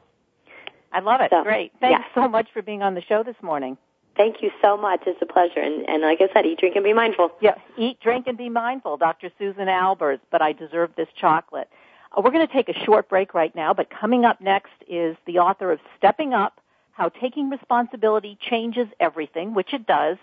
[0.94, 2.22] i love it so, great thanks yeah.
[2.22, 3.76] so much for being on the show this morning
[4.16, 5.02] Thank you so much.
[5.06, 5.60] It's a pleasure.
[5.60, 7.32] And, and like I said, eat, drink, and be mindful.
[7.40, 8.96] Yeah, eat, drink, and be mindful.
[8.96, 9.30] Dr.
[9.38, 11.68] Susan Albers, but I deserve this chocolate.
[12.16, 15.16] Uh, we're going to take a short break right now, but coming up next is
[15.26, 16.60] the author of Stepping Up,
[16.92, 20.16] How Taking Responsibility Changes Everything, which it does,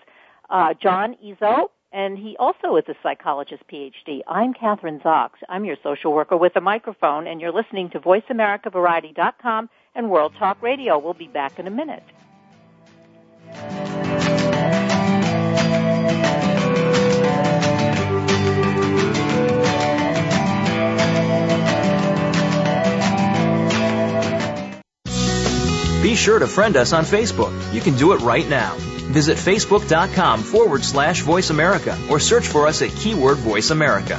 [0.48, 4.20] uh, John Izzo, and he also is a psychologist PhD.
[4.26, 5.30] I'm Kathryn Zox.
[5.50, 10.62] I'm your social worker with a microphone, and you're listening to VoiceAmericaVariety.com and World Talk
[10.62, 10.98] Radio.
[10.98, 12.02] We'll be back in a minute.
[26.02, 27.72] Be sure to friend us on Facebook.
[27.72, 28.74] You can do it right now.
[28.76, 34.18] Visit facebook.com forward slash voice America or search for us at keyword voice America.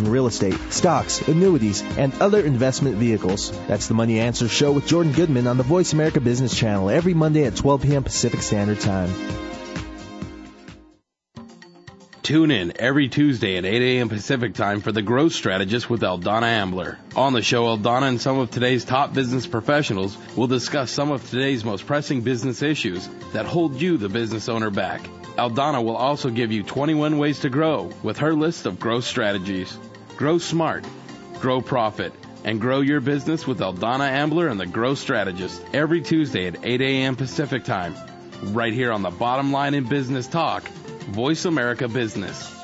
[0.00, 3.50] in real estate, stocks, annuities, and other investment vehicles.
[3.66, 7.14] That's the Money Answer Show with Jordan Goodman on the Voice America Business Channel every
[7.14, 8.02] Monday at 12 p.m.
[8.02, 9.12] Pacific Standard Time.
[12.24, 14.08] Tune in every Tuesday at 8 a.m.
[14.08, 16.98] Pacific time for the Growth Strategist with Eldonna Ambler.
[17.14, 21.28] On the show, Eldonna and some of today's top business professionals will discuss some of
[21.28, 25.02] today's most pressing business issues that hold you, the business owner, back.
[25.36, 29.76] Eldonna will also give you 21 ways to grow with her list of growth strategies.
[30.16, 30.84] Grow smart,
[31.40, 32.12] grow profit,
[32.44, 36.80] and grow your business with Eldonna Ambler and the Growth Strategist every Tuesday at 8
[36.80, 37.16] a.m.
[37.16, 37.96] Pacific Time,
[38.42, 40.68] right here on the Bottom Line in Business Talk,
[41.08, 42.63] Voice America Business.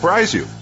[0.00, 0.59] surprise you.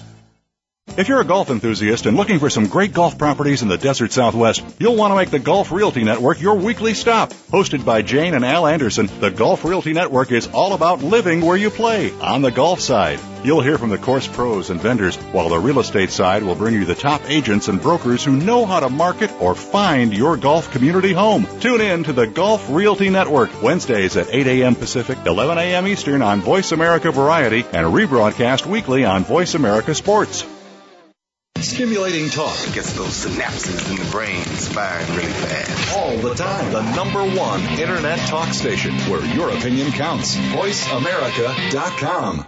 [0.97, 4.11] If you're a golf enthusiast and looking for some great golf properties in the desert
[4.11, 7.31] southwest, you'll want to make the Golf Realty Network your weekly stop.
[7.51, 11.55] Hosted by Jane and Al Anderson, the Golf Realty Network is all about living where
[11.55, 13.19] you play on the golf side.
[13.45, 16.73] You'll hear from the course pros and vendors, while the real estate side will bring
[16.73, 20.69] you the top agents and brokers who know how to market or find your golf
[20.71, 21.47] community home.
[21.61, 24.75] Tune in to the Golf Realty Network, Wednesdays at 8 a.m.
[24.75, 25.87] Pacific, 11 a.m.
[25.87, 30.45] Eastern on Voice America Variety, and rebroadcast weekly on Voice America Sports.
[31.61, 35.97] Stimulating talk gets those synapses in the brain firing really fast.
[35.97, 36.71] All the time.
[36.71, 40.35] The number one internet talk station where your opinion counts.
[40.35, 42.45] VoiceAmerica.com.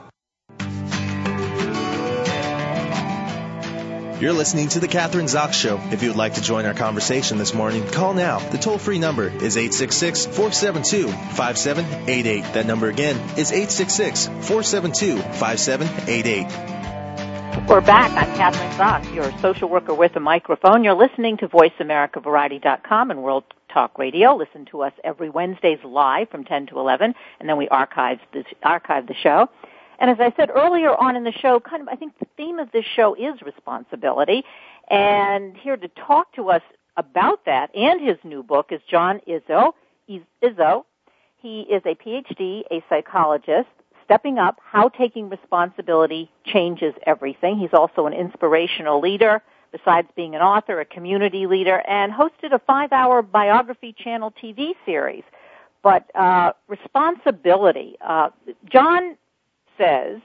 [4.22, 5.82] You're listening to The Kathryn Zox Show.
[5.92, 8.38] If you would like to join our conversation this morning, call now.
[8.38, 12.54] The toll free number is 866 472 5788.
[12.54, 16.81] That number again is 866 472 5788.
[17.68, 18.12] We're back.
[18.12, 20.84] I'm Kathryn Zox, your social worker with a microphone.
[20.84, 24.36] You're listening to VoiceAmericaVariety.com and World Talk Radio.
[24.36, 28.44] Listen to us every Wednesdays live from 10 to 11, and then we archive the,
[28.64, 29.48] archive the show.
[30.00, 32.60] And as I said earlier on in the show, kind of, I think the theme
[32.60, 34.44] of this show is responsibility.
[34.90, 36.64] And here to talk to us
[36.98, 39.74] about that and his new book is John Izzo.
[40.44, 40.84] Izzo.
[41.38, 43.70] He is a PhD, a psychologist,
[44.12, 47.58] stepping up, how taking responsibility changes everything.
[47.58, 52.60] He's also an inspirational leader, besides being an author, a community leader, and hosted a
[52.60, 55.24] five-hour biography channel TV series.
[55.82, 58.32] But uh, responsibility, uh,
[58.70, 59.16] John
[59.78, 60.20] says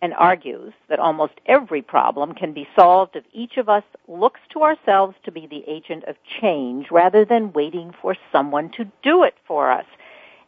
[0.00, 4.62] and argues that almost every problem can be solved if each of us looks to
[4.62, 9.34] ourselves to be the agent of change rather than waiting for someone to do it
[9.44, 9.86] for us.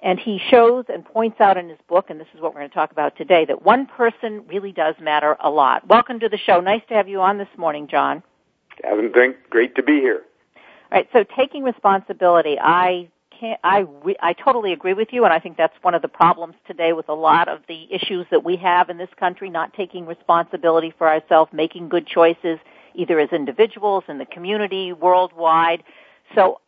[0.03, 2.71] And he shows and points out in his book, and this is what we're going
[2.71, 5.87] to talk about today, that one person really does matter a lot.
[5.87, 6.61] Welcome to the show.
[6.61, 8.23] Nice to have you on this morning, John.
[8.81, 9.13] Kevin,
[9.51, 10.23] great to be here.
[10.57, 10.63] All
[10.99, 15.39] right, so taking responsibility, I can't, I, re, I totally agree with you, and I
[15.39, 18.57] think that's one of the problems today with a lot of the issues that we
[18.57, 22.59] have in this country, not taking responsibility for ourselves, making good choices,
[22.95, 25.83] either as individuals, in the community, worldwide.
[26.35, 26.61] So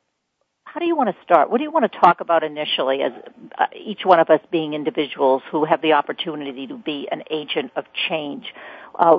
[0.72, 1.50] how do you want to start?
[1.50, 3.12] What do you want to talk about initially as
[3.58, 7.72] uh, each one of us being individuals who have the opportunity to be an agent
[7.76, 8.46] of change?
[8.94, 9.18] Uh,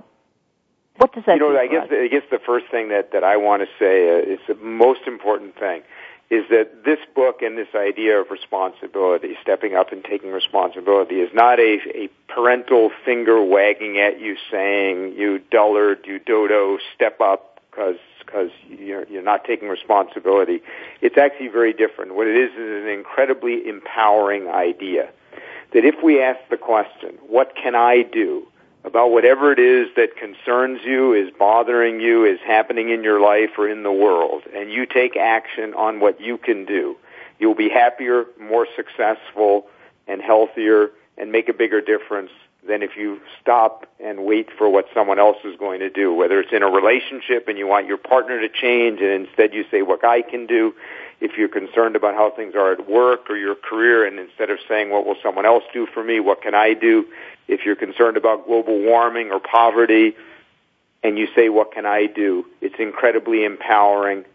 [0.97, 1.89] what does that you know, I guess, us?
[1.91, 5.01] I guess the first thing that, that I want to say uh, is the most
[5.05, 5.83] important thing
[6.31, 11.29] is that this book and this idea of responsibility, stepping up and taking responsibility, is
[11.35, 17.59] not a, a parental finger wagging at you saying, you dullard, you dodo, step up
[17.69, 20.61] because because you're, you're not taking responsibility.
[21.01, 22.15] It's actually very different.
[22.15, 25.09] What it is is an incredibly empowering idea.
[25.73, 28.47] That if we ask the question, what can I do
[28.85, 33.51] about whatever it is that concerns you, is bothering you, is happening in your life
[33.57, 36.97] or in the world, and you take action on what you can do,
[37.39, 39.67] you'll be happier, more successful,
[40.07, 42.31] and healthier, and make a bigger difference
[42.67, 46.13] than if you stop and wait for what someone else is going to do.
[46.13, 49.65] Whether it's in a relationship and you want your partner to change and instead you
[49.69, 50.73] say what I can do.
[51.19, 54.59] If you're concerned about how things are at work or your career and instead of
[54.67, 57.05] saying what will someone else do for me, what can I do?
[57.47, 60.15] If you're concerned about global warming or poverty
[61.03, 62.45] and you say what can I do?
[62.61, 64.25] It's incredibly empowering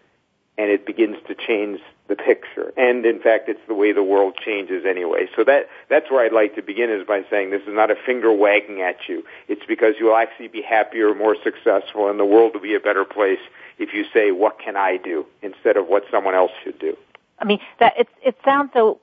[0.59, 2.73] and it begins to change the picture.
[2.77, 5.29] And in fact, it's the way the world changes anyway.
[5.37, 7.95] So that that's where I'd like to begin is by saying this is not a
[7.95, 9.23] finger wagging at you.
[9.47, 13.05] It's because you'll actually be happier, more successful, and the world will be a better
[13.05, 13.39] place
[13.79, 16.97] if you say, "What can I do?" instead of what someone else should do.
[17.39, 19.01] I mean, that it it sounds so.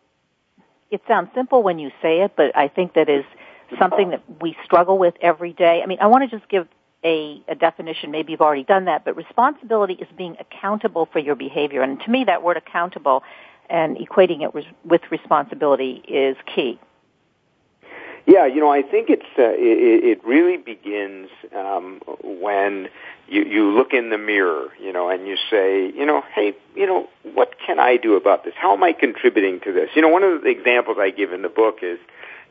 [0.91, 3.25] It sounds simple when you say it, but I think that is
[3.79, 5.81] something that we struggle with every day.
[5.83, 6.67] I mean, I want to just give
[7.05, 8.11] a, a, definition.
[8.11, 11.83] Maybe you've already done that, but responsibility is being accountable for your behavior.
[11.83, 13.23] And to me, that word accountable
[13.69, 16.79] and equating it with, responsibility is key.
[18.27, 22.89] Yeah, you know, I think it's uh, it, it really begins um, when
[23.27, 26.87] you you look in the mirror, you know, and you say, you know, hey, you
[26.87, 28.55] know, what can I do about this?
[28.57, 29.91] How am I contributing to this?
[29.95, 31.99] You know, one of the examples I give in the book is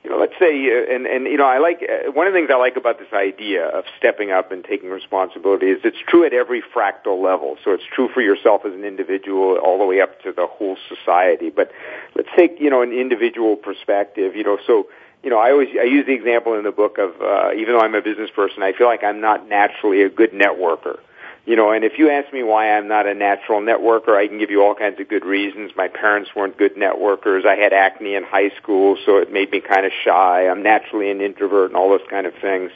[0.04, 2.38] you know, let's say, uh, and and you know, I like uh, one of the
[2.38, 6.26] things I like about this idea of stepping up and taking responsibility is it's true
[6.26, 7.56] at every fractal level.
[7.64, 10.76] So it's true for yourself as an individual, all the way up to the whole
[10.88, 11.48] society.
[11.48, 11.72] But
[12.14, 14.36] let's take you know an individual perspective.
[14.36, 14.88] You know, so
[15.22, 17.80] you know, I always I use the example in the book of uh, even though
[17.80, 20.98] I'm a business person, I feel like I'm not naturally a good networker.
[21.46, 24.38] You know, and if you ask me why I'm not a natural networker, I can
[24.38, 25.72] give you all kinds of good reasons.
[25.76, 27.44] My parents weren't good networkers.
[27.44, 30.48] I had acne in high school, so it made me kind of shy.
[30.48, 32.70] I'm naturally an introvert and all those kind of things.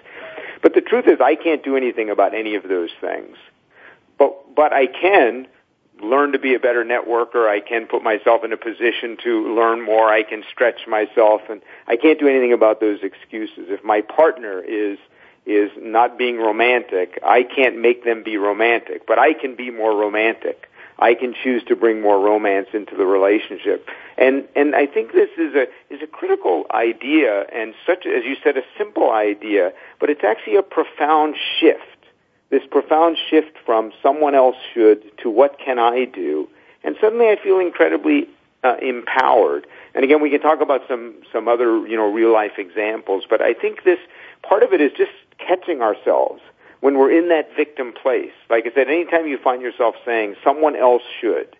[0.60, 3.36] But the truth is I can't do anything about any of those things.
[4.18, 5.46] But but I can
[6.02, 7.48] learn to be a better networker.
[7.48, 10.08] I can put myself in a position to learn more.
[10.08, 13.66] I can stretch myself and I can't do anything about those excuses.
[13.68, 14.98] If my partner is
[15.48, 17.18] is not being romantic.
[17.24, 20.68] I can't make them be romantic, but I can be more romantic.
[20.98, 23.88] I can choose to bring more romance into the relationship.
[24.16, 28.36] And and I think this is a is a critical idea and such as you
[28.42, 31.82] said a simple idea, but it's actually a profound shift.
[32.50, 36.48] This profound shift from someone else should to what can I do?
[36.82, 38.28] And suddenly I feel incredibly
[38.64, 39.66] uh, empowered.
[39.94, 43.40] And again, we can talk about some some other you know real life examples, but
[43.40, 44.00] I think this
[44.42, 46.42] part of it is just catching ourselves
[46.80, 48.32] when we're in that victim place.
[48.50, 51.56] Like I said, anytime you find yourself saying someone else should,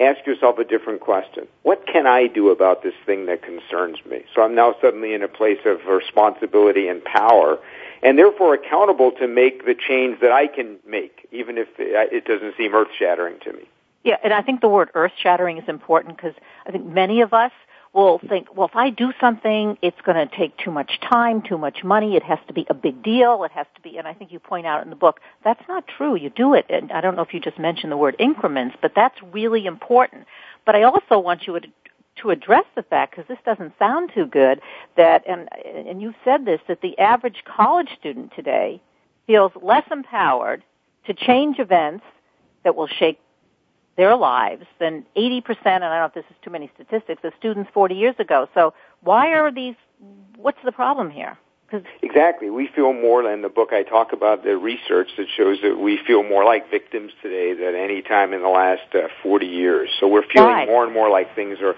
[0.00, 1.46] ask yourself a different question.
[1.62, 4.24] What can I do about this thing that concerns me?
[4.34, 7.58] So I'm now suddenly in a place of responsibility and power
[8.02, 12.34] and therefore accountable to make the change that I can make, even if it uh,
[12.34, 13.68] doesn't seem earth shattering to me.
[14.04, 16.34] Yeah, and I think the word earth shattering is important because
[16.66, 17.52] I think many of us
[17.92, 21.58] will think, well, if I do something, it's going to take too much time, too
[21.58, 22.16] much money.
[22.16, 23.44] It has to be a big deal.
[23.44, 25.86] It has to be, and I think you point out in the book, that's not
[25.86, 26.14] true.
[26.14, 28.92] You do it, and I don't know if you just mentioned the word increments, but
[28.96, 30.26] that's really important.
[30.64, 31.68] But I also want you to
[32.16, 34.60] to address the fact, because this doesn't sound too good,
[34.98, 38.82] that, and, and you've said this, that the average college student today
[39.26, 40.62] feels less empowered
[41.06, 42.04] to change events
[42.64, 43.18] that will shake
[43.96, 47.32] their lives than 80%, and I don't know if this is too many statistics, of
[47.38, 48.48] students 40 years ago.
[48.54, 49.74] So why are these,
[50.36, 51.38] what's the problem here?
[52.02, 52.50] Exactly.
[52.50, 55.98] We feel more, in the book I talk about the research that shows that we
[56.06, 59.88] feel more like victims today than any time in the last uh, 40 years.
[59.98, 60.68] So we're feeling right.
[60.68, 61.74] more and more like things are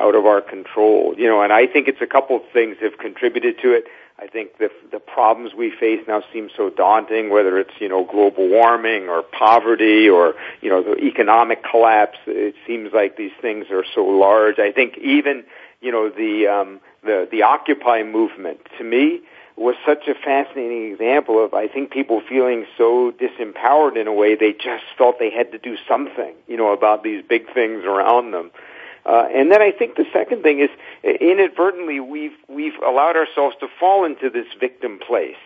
[0.00, 1.14] out of our control.
[1.16, 3.84] You know, and I think it's a couple of things have contributed to it.
[4.18, 8.04] I think the the problems we face now seem so daunting, whether it's you know
[8.04, 12.18] global warming or poverty or you know the economic collapse.
[12.26, 14.58] It seems like these things are so large.
[14.58, 15.44] I think even
[15.80, 19.20] you know the um, the the Occupy movement to me
[19.56, 24.34] was such a fascinating example of I think people feeling so disempowered in a way
[24.34, 28.32] they just felt they had to do something you know about these big things around
[28.32, 28.50] them.
[29.04, 30.70] Uh, and then I think the second thing is
[31.02, 35.36] inadvertently we've we've allowed ourselves to fall into this victim place.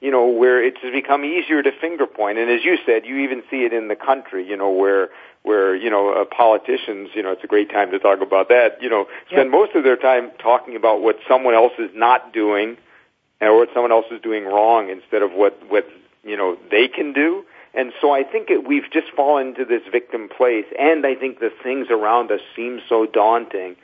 [0.00, 2.36] You know, where it's become easier to finger point.
[2.36, 4.48] and as you said, you even see it in the country.
[4.48, 5.10] You know, where
[5.42, 8.82] where you know uh, politicians, you know, it's a great time to talk about that.
[8.82, 9.52] You know, spend yep.
[9.52, 12.76] most of their time talking about what someone else is not doing,
[13.40, 15.86] or what someone else is doing wrong, instead of what what
[16.24, 17.44] you know they can do.
[17.74, 21.40] And so I think it, we've just fallen into this victim place, and I think
[21.40, 23.76] the things around us seem so daunting.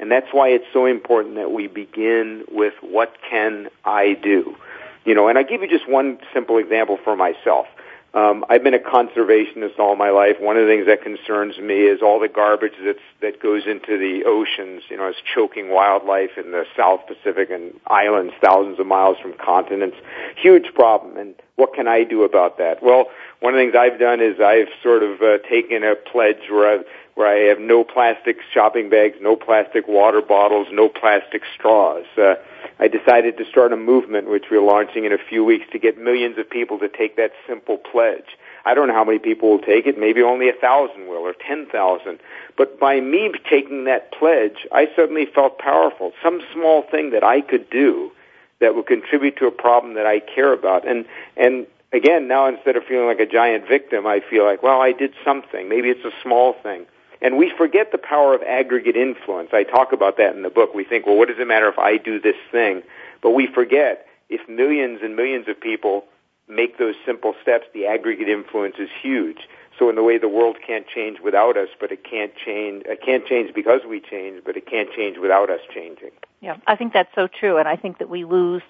[0.00, 4.56] And that's why it's so important that we begin with what can I do?
[5.04, 7.66] You know, and I give you just one simple example for myself.
[8.14, 10.36] Um, I've been a conservationist all my life.
[10.40, 13.98] One of the things that concerns me is all the garbage that's, that goes into
[13.98, 14.82] the oceans.
[14.88, 19.34] You know, it's choking wildlife in the South Pacific and islands thousands of miles from
[19.34, 19.96] continents.
[20.36, 21.16] Huge problem.
[21.18, 22.82] And what can I do about that?
[22.82, 23.06] Well,
[23.40, 26.78] one of the things I've done is I've sort of uh, taken a pledge where
[26.78, 26.84] I've
[27.14, 32.04] where I have no plastic shopping bags, no plastic water bottles, no plastic straws.
[32.16, 32.36] Uh,
[32.78, 35.98] I decided to start a movement, which we're launching in a few weeks, to get
[35.98, 38.36] millions of people to take that simple pledge.
[38.64, 39.98] I don't know how many people will take it.
[39.98, 42.20] Maybe only a thousand will, or ten thousand.
[42.56, 46.12] But by me taking that pledge, I suddenly felt powerful.
[46.22, 48.12] Some small thing that I could do
[48.60, 50.86] that would contribute to a problem that I care about.
[50.86, 51.04] And
[51.36, 54.92] and again, now instead of feeling like a giant victim, I feel like, well, I
[54.92, 55.68] did something.
[55.68, 56.86] Maybe it's a small thing.
[57.20, 59.50] And we forget the power of aggregate influence.
[59.52, 60.74] I talk about that in the book.
[60.74, 62.82] We think, well, what does it matter if I do this thing?
[63.22, 66.04] But we forget if millions and millions of people
[66.48, 69.48] make those simple steps, the aggregate influence is huge.
[69.78, 73.00] So in the way the world can't change without us, but it can't change, it
[73.00, 76.10] can't change because we change, but it can't change without us changing.
[76.40, 78.62] Yeah, I think that's so true, and I think that we lose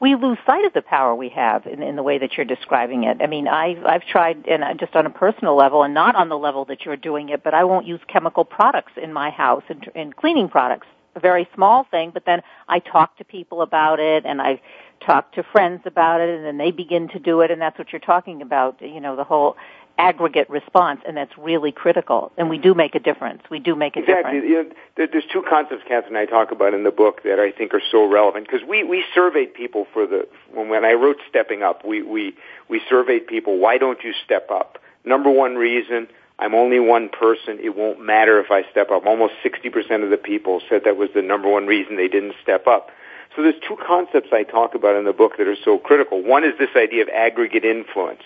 [0.00, 3.04] we lose sight of the power we have in, in the way that you're describing
[3.04, 3.18] it.
[3.20, 6.38] I mean, I've, I've tried, and just on a personal level, and not on the
[6.38, 9.90] level that you're doing it, but I won't use chemical products in my house and,
[9.94, 10.86] and cleaning products
[11.16, 14.60] a very small thing, but then I talk to people about it and I
[15.04, 17.92] talk to friends about it and then they begin to do it and that's what
[17.92, 19.56] you're talking about, you know, the whole
[20.00, 22.32] aggregate response, and that's really critical.
[22.38, 23.42] And we do make a difference.
[23.50, 24.40] We do make a exactly.
[24.40, 24.74] difference.
[24.96, 27.74] You know, there's two concepts, Kathryn, I talk about in the book that I think
[27.74, 31.62] are so relevant because we we surveyed people for the when, when I wrote Stepping
[31.62, 32.34] Up, we we
[32.68, 33.58] we surveyed people.
[33.58, 34.78] Why don't you step up?
[35.04, 36.08] Number one reason.
[36.38, 37.58] I'm only one person.
[37.62, 39.04] It won't matter if I step up.
[39.04, 42.66] Almost 60% of the people said that was the number one reason they didn't step
[42.66, 42.88] up.
[43.36, 46.22] So there's two concepts I talk about in the book that are so critical.
[46.22, 48.22] One is this idea of aggregate influence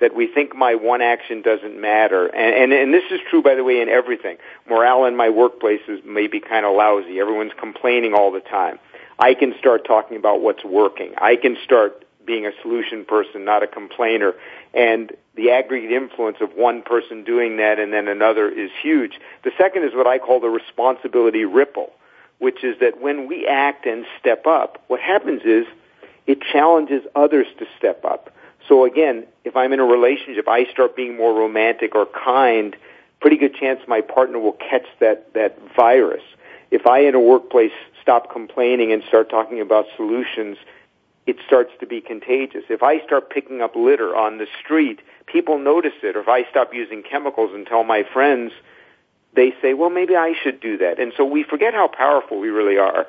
[0.00, 2.26] that we think my one action doesn't matter.
[2.26, 4.36] And, and, and this is true, by the way, in everything.
[4.68, 7.20] Morale in my workplace is maybe kind of lousy.
[7.20, 8.78] Everyone's complaining all the time.
[9.18, 11.14] I can start talking about what's working.
[11.18, 14.34] I can start being a solution person, not a complainer.
[14.72, 19.20] And the aggregate influence of one person doing that and then another is huge.
[19.42, 21.92] The second is what I call the responsibility ripple,
[22.38, 25.66] which is that when we act and step up, what happens is
[26.26, 28.33] it challenges others to step up.
[28.68, 32.76] So again, if I'm in a relationship, I start being more romantic or kind,
[33.20, 36.22] pretty good chance my partner will catch that, that virus.
[36.70, 40.56] If I in a workplace stop complaining and start talking about solutions,
[41.26, 42.64] it starts to be contagious.
[42.68, 46.16] If I start picking up litter on the street, people notice it.
[46.16, 48.52] Or if I stop using chemicals and tell my friends,
[49.34, 50.98] they say, well, maybe I should do that.
[50.98, 53.06] And so we forget how powerful we really are.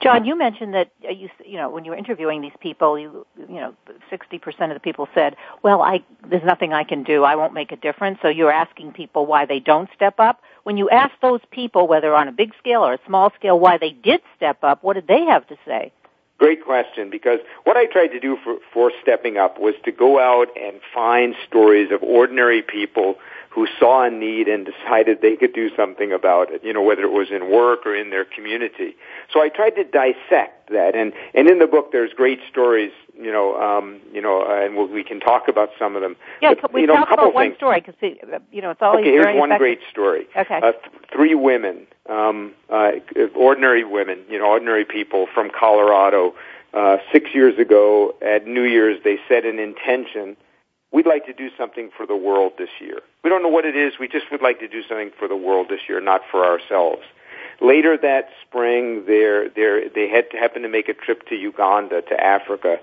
[0.00, 3.26] John, you mentioned that uh, you you know when you were interviewing these people, you
[3.38, 3.74] you know
[4.10, 7.24] sixty percent of the people said, "Well, I there's nothing I can do.
[7.24, 10.42] I won't make a difference." So you're asking people why they don't step up.
[10.64, 13.78] When you ask those people, whether on a big scale or a small scale, why
[13.78, 15.92] they did step up, what did they have to say?
[16.36, 20.18] Great question, because what I tried to do for, for stepping up was to go
[20.18, 23.14] out and find stories of ordinary people
[23.54, 27.02] who saw a need and decided they could do something about it, you know, whether
[27.02, 28.96] it was in work or in their community.
[29.32, 33.30] So I tried to dissect that, and, and in the book there's great stories, you
[33.30, 36.16] know, um, you know, uh, and we'll, we can talk about some of them.
[36.42, 37.56] Yeah, but, we you know, talk about one things.
[37.56, 37.94] story because
[38.50, 39.58] you know it's always okay, here's one effective.
[39.58, 40.26] great story.
[40.36, 40.56] Okay.
[40.56, 42.92] Uh, th- three women, um, uh,
[43.36, 46.34] ordinary women, you know, ordinary people from Colorado.
[46.72, 50.36] Uh, six years ago at New Year's, they set an intention.
[50.94, 53.00] We'd like to do something for the world this year.
[53.24, 53.94] We don't know what it is.
[53.98, 57.02] We just would like to do something for the world this year, not for ourselves.
[57.60, 62.02] Later that spring, they're, they're, they had to happen to make a trip to Uganda,
[62.02, 62.78] to Africa,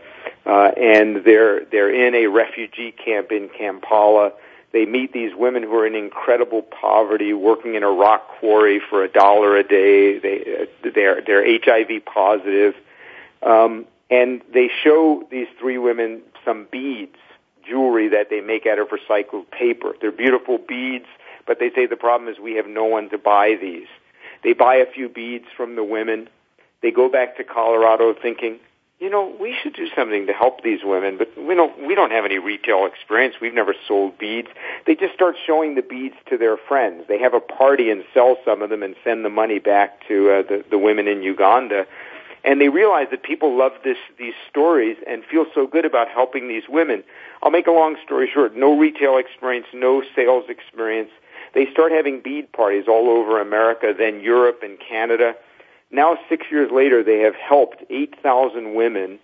[0.46, 4.34] uh, and they're they're in a refugee camp in Kampala.
[4.74, 9.06] They meet these women who are in incredible poverty, working in a rock quarry for
[9.06, 10.20] a dollar a day.
[10.20, 12.76] They uh, they're they're HIV positive,
[13.42, 17.16] um, and they show these three women some beads,
[17.68, 19.94] jewelry that they make out of recycled paper.
[20.00, 21.06] They're beautiful beads,
[21.46, 23.88] but they say the problem is we have no one to buy these.
[24.44, 26.30] They buy a few beads from the women.
[26.82, 28.60] They go back to Colorado thinking,
[29.02, 32.12] you know, we should do something to help these women, but we don't we don't
[32.12, 33.36] have any retail experience.
[33.42, 34.50] We've never sold beads.
[34.86, 37.06] They just start showing the beads to their friends.
[37.08, 40.30] They have a party and sell some of them and send the money back to
[40.30, 41.88] uh, the the women in Uganda.
[42.44, 46.48] And they realize that people love this these stories and feel so good about helping
[46.48, 47.04] these women.
[47.44, 48.56] I'll make a long story short.
[48.56, 51.12] No retail experience, no sales experience.
[51.54, 55.36] They start having bead parties all over America, then Europe and Canada.
[55.92, 59.20] Now, six years later, they have helped 8,000 women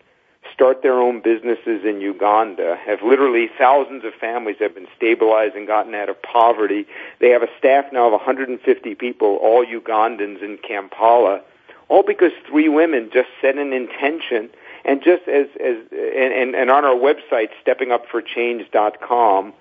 [0.53, 5.67] start their own businesses in Uganda, have literally thousands of families have been stabilized and
[5.67, 6.85] gotten out of poverty.
[7.19, 11.41] They have a staff now of 150 people, all Ugandans in Kampala,
[11.89, 14.49] all because three women just set an intention
[14.87, 19.53] and just as, as and, and, and on our website, steppingupforchange.com,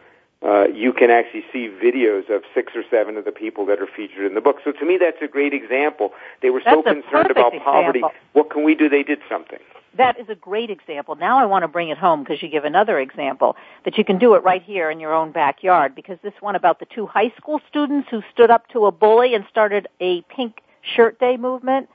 [0.42, 3.88] uh, you can actually see videos of six or seven of the people that are
[3.88, 4.58] featured in the book.
[4.64, 6.12] So to me, that's a great example.
[6.42, 7.98] They were so That's a concerned about poverty.
[7.98, 8.20] example.
[8.34, 8.88] What can we do?
[8.88, 9.58] They did something.
[9.96, 11.16] That is a great example.
[11.16, 14.18] Now I want to bring it home because you give another example that you can
[14.18, 17.32] do it right here in your own backyard because this one about the two high
[17.38, 21.88] school students who stood up to a bully and started a pink shirt day movement.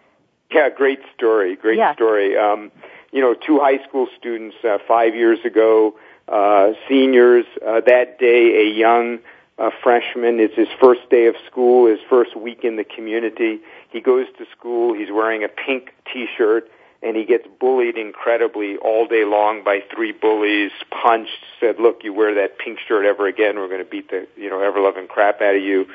[0.51, 1.55] Yeah, great story.
[1.55, 1.93] Great Yeah.
[1.93, 2.37] story.
[2.37, 2.71] Um,
[3.11, 5.95] you know, two high school students uh, five years ago,
[6.27, 7.45] uh, seniors.
[7.65, 9.19] Uh, that day, a young
[9.57, 10.39] uh, freshman.
[10.39, 13.59] It's his first day of school, his first week in the community.
[13.89, 14.93] He goes to school.
[14.93, 16.69] He's wearing a pink T-shirt,
[17.03, 20.71] and he gets bullied incredibly all day long by three bullies.
[20.89, 21.43] Punched.
[21.59, 24.49] Said, "Look, you wear that pink shirt ever again, we're going to beat the you
[24.49, 25.87] know ever loving crap out of you."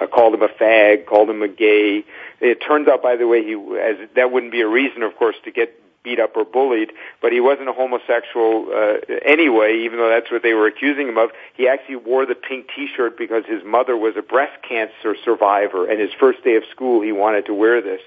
[0.00, 2.04] Uh, called him a fag, called him a gay.
[2.40, 5.36] It turns out, by the way, he as that wouldn't be a reason, of course,
[5.44, 5.74] to get
[6.04, 10.42] beat up or bullied, but he wasn't a homosexual uh, anyway, even though that's what
[10.42, 11.30] they were accusing him of.
[11.54, 16.00] He actually wore the pink T-shirt because his mother was a breast cancer survivor, and
[16.00, 18.00] his first day of school, he wanted to wear this.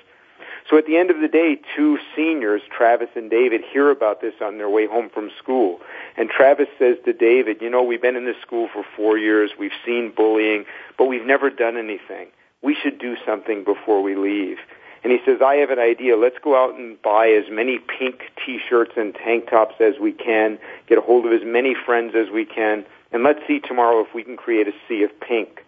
[0.70, 4.34] So at the end of the day, two seniors, Travis and David, hear about this
[4.41, 5.80] on their way home from school.
[6.18, 9.51] And Travis says to David, you know, we've been in this school for four years,
[9.59, 10.66] we've seen bullying,
[10.97, 12.28] but we've never done anything.
[12.62, 14.57] We should do something before we leave.
[15.03, 16.16] And he says, I have an idea.
[16.16, 20.59] Let's go out and buy as many pink t-shirts and tank tops as we can,
[20.88, 24.14] get a hold of as many friends as we can, and let's see tomorrow if
[24.14, 25.66] we can create a sea of pink.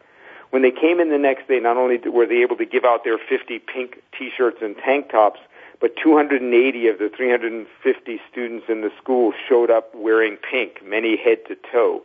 [0.54, 3.04] When they came in the next day, not only were they able to give out
[3.04, 5.40] their 50 pink t-shirts and tank tops,
[5.82, 11.40] but 280 of the 350 students in the school showed up wearing pink, many head
[11.48, 12.04] to toe.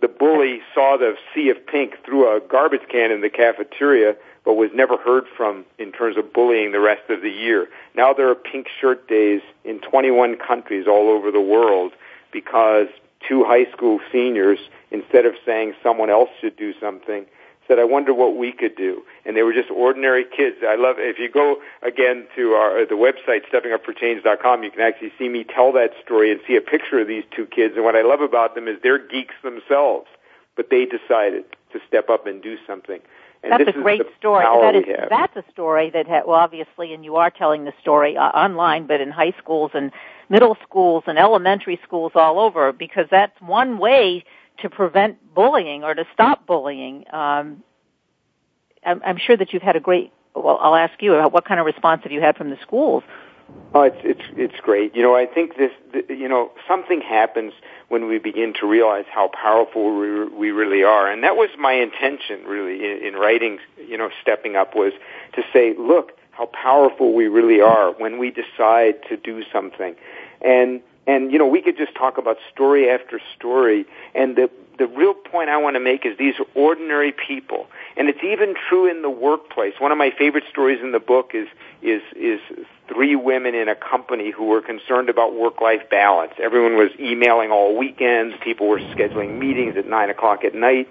[0.00, 4.54] The bully saw the sea of pink through a garbage can in the cafeteria, but
[4.54, 7.68] was never heard from in terms of bullying the rest of the year.
[7.94, 11.92] Now there are pink shirt days in 21 countries all over the world
[12.32, 12.88] because
[13.28, 14.58] two high school seniors,
[14.90, 17.26] instead of saying someone else should do something,
[17.66, 19.02] said, I wonder what we could do.
[19.24, 20.56] And they were just ordinary kids.
[20.66, 25.28] I love, if you go again to our, the website, steppingupforchange.com, you can actually see
[25.28, 27.74] me tell that story and see a picture of these two kids.
[27.76, 30.06] And what I love about them is they're geeks themselves,
[30.56, 33.00] but they decided to step up and do something.
[33.42, 34.44] And that's a great story.
[34.44, 38.16] That is, that's a story that, ha- well, obviously, and you are telling the story
[38.16, 39.92] uh, online, but in high schools and
[40.30, 44.24] middle schools and elementary schools all over, because that's one way
[44.58, 47.04] to prevent bullying or to stop bullying.
[47.12, 47.62] Um,
[48.84, 50.12] I'm, I'm sure that you've had a great.
[50.34, 51.14] Well, I'll ask you.
[51.14, 53.02] What kind of response have you had from the schools?
[53.74, 54.94] Oh, it's it's it's great.
[54.96, 55.70] You know, I think this.
[56.08, 57.52] You know, something happens
[57.88, 61.72] when we begin to realize how powerful we, we really are, and that was my
[61.72, 63.58] intention, really, in, in writing.
[63.76, 64.92] You know, stepping up was
[65.34, 69.94] to say, look, how powerful we really are when we decide to do something,
[70.40, 73.86] and and you know we could just talk about story after story.
[74.14, 77.68] And the the real point I want to make is these are ordinary people.
[77.96, 79.74] And it's even true in the workplace.
[79.78, 81.48] One of my favorite stories in the book is
[81.82, 82.40] is is
[82.88, 86.32] three women in a company who were concerned about work life balance.
[86.38, 88.34] Everyone was emailing all weekends.
[88.42, 90.88] People were scheduling meetings at nine o'clock at night.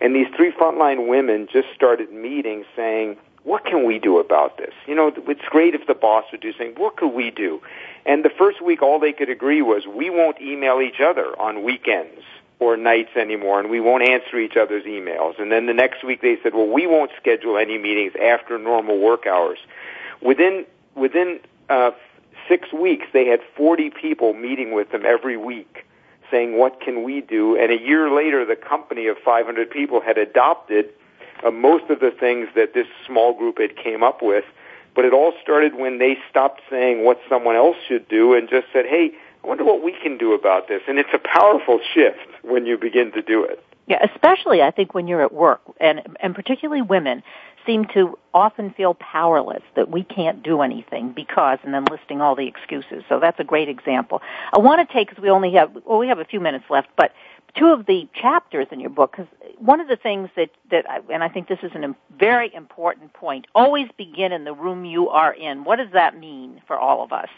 [0.00, 4.72] And these three frontline women just started meeting saying what can we do about this?
[4.86, 6.74] You know, it's great if the boss would do something.
[6.76, 7.60] What could we do?
[8.06, 11.62] And the first week, all they could agree was, we won't email each other on
[11.62, 12.22] weekends
[12.60, 15.40] or nights anymore, and we won't answer each other's emails.
[15.40, 18.98] And then the next week, they said, well, we won't schedule any meetings after normal
[18.98, 19.58] work hours.
[20.20, 20.64] Within
[20.94, 21.90] within uh,
[22.48, 25.84] six weeks, they had 40 people meeting with them every week,
[26.30, 30.16] saying, "What can we do?" And a year later, the company of 500 people had
[30.18, 30.90] adopted
[31.44, 34.44] uh, most of the things that this small group had came up with.
[34.94, 38.66] But it all started when they stopped saying what someone else should do and just
[38.72, 39.12] said, "Hey,
[39.42, 42.76] I wonder what we can do about this." And it's a powerful shift when you
[42.76, 43.64] begin to do it.
[43.86, 47.22] Yeah, especially I think when you're at work, and and particularly women
[47.66, 52.34] seem to often feel powerless that we can't do anything because, and then listing all
[52.34, 53.04] the excuses.
[53.08, 54.20] So that's a great example.
[54.52, 56.88] I want to take because we only have well, we have a few minutes left,
[56.96, 57.12] but
[57.56, 59.26] two of the chapters in your book because
[59.58, 63.12] one of the things that that I, and I think this is a very important
[63.12, 65.64] point always begin in the room you are in.
[65.64, 67.28] What does that mean for all of us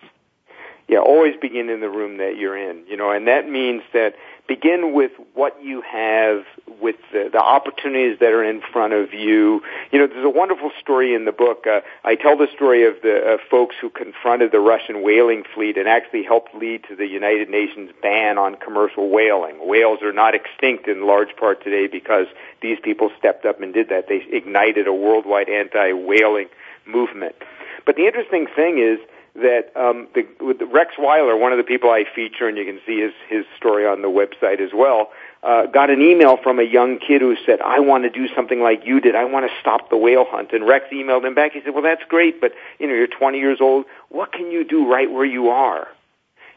[0.88, 4.14] yeah always begin in the room that you're in you know and that means that
[4.46, 6.44] begin with what you have,
[6.80, 9.62] with the, the opportunities that are in front of you.
[9.90, 11.66] You know, there's a wonderful story in the book.
[11.66, 15.78] Uh, I tell the story of the uh, folks who confronted the Russian whaling fleet
[15.78, 19.66] and actually helped lead to the United Nations ban on commercial whaling.
[19.66, 22.26] Whales are not extinct in large part today because
[22.60, 24.08] these people stepped up and did that.
[24.08, 26.48] They ignited a worldwide anti-whaling
[26.86, 27.36] movement.
[27.86, 28.98] But the interesting thing is
[29.34, 32.80] that um, the, with Rex Weiler, one of the people I feature, and you can
[32.86, 35.10] see his his story on the website as well,
[35.42, 38.60] uh, got an email from a young kid who said, "I want to do something
[38.60, 39.16] like you did.
[39.16, 41.52] I want to stop the whale hunt." And Rex emailed him back.
[41.52, 43.86] He said, "Well, that's great, but you know, you're 20 years old.
[44.08, 45.88] What can you do right where you are?"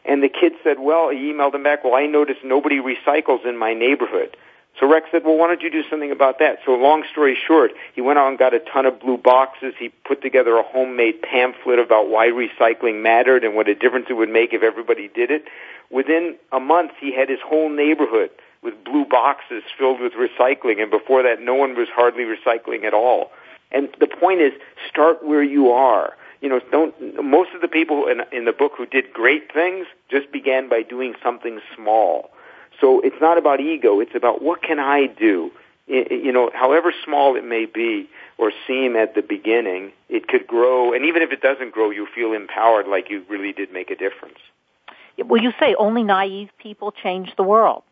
[0.04, 1.82] And the kid said, "Well," he emailed him back.
[1.82, 4.36] "Well, I noticed nobody recycles in my neighborhood."
[4.78, 6.58] So Rex said, well, why don't you do something about that?
[6.64, 9.74] So long story short, he went out and got a ton of blue boxes.
[9.78, 14.14] He put together a homemade pamphlet about why recycling mattered and what a difference it
[14.14, 15.44] would make if everybody did it.
[15.90, 18.30] Within a month, he had his whole neighborhood
[18.62, 22.94] with blue boxes filled with recycling, and before that, no one was hardly recycling at
[22.94, 23.30] all.
[23.70, 24.52] And the point is,
[24.88, 26.14] start where you are.
[26.40, 29.86] You know, don't, most of the people in, in the book who did great things
[30.08, 32.30] just began by doing something small
[32.80, 34.00] so it's not about ego.
[34.00, 35.50] It's about what can I do?
[35.86, 40.92] You know, however small it may be or seem at the beginning, it could grow.
[40.92, 43.96] And even if it doesn't grow, you feel empowered like you really did make a
[43.96, 44.38] difference.
[45.24, 47.82] Well, you say only naive people change the world.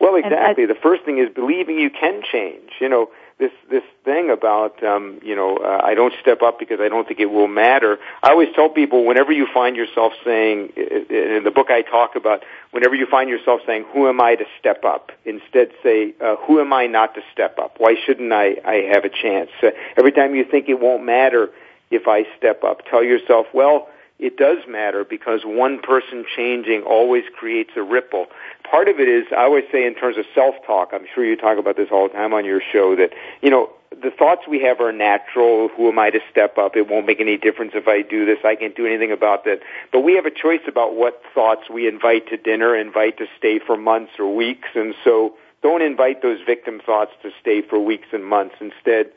[0.00, 0.64] Well, exactly.
[0.64, 2.70] I, the first thing is believing you can change.
[2.80, 6.80] You know, this this thing about um, you know uh, I don't step up because
[6.80, 7.98] I don't think it will matter.
[8.22, 12.42] I always tell people whenever you find yourself saying in the book I talk about
[12.72, 15.12] whenever you find yourself saying who am I to step up?
[15.24, 17.76] instead say uh, who am I not to step up?
[17.78, 19.50] Why shouldn't I I have a chance?
[19.62, 21.50] Uh, every time you think it won't matter
[21.90, 27.24] if I step up tell yourself well it does matter because one person changing always
[27.36, 28.26] creates a ripple.
[28.68, 31.58] Part of it is, I always say in terms of self-talk, I'm sure you talk
[31.58, 34.80] about this all the time on your show, that, you know, the thoughts we have
[34.80, 35.68] are natural.
[35.68, 36.76] Who am I to step up?
[36.76, 38.38] It won't make any difference if I do this.
[38.44, 39.60] I can't do anything about that.
[39.92, 43.58] But we have a choice about what thoughts we invite to dinner, invite to stay
[43.58, 44.68] for months or weeks.
[44.74, 48.56] And so don't invite those victim thoughts to stay for weeks and months.
[48.60, 49.10] Instead,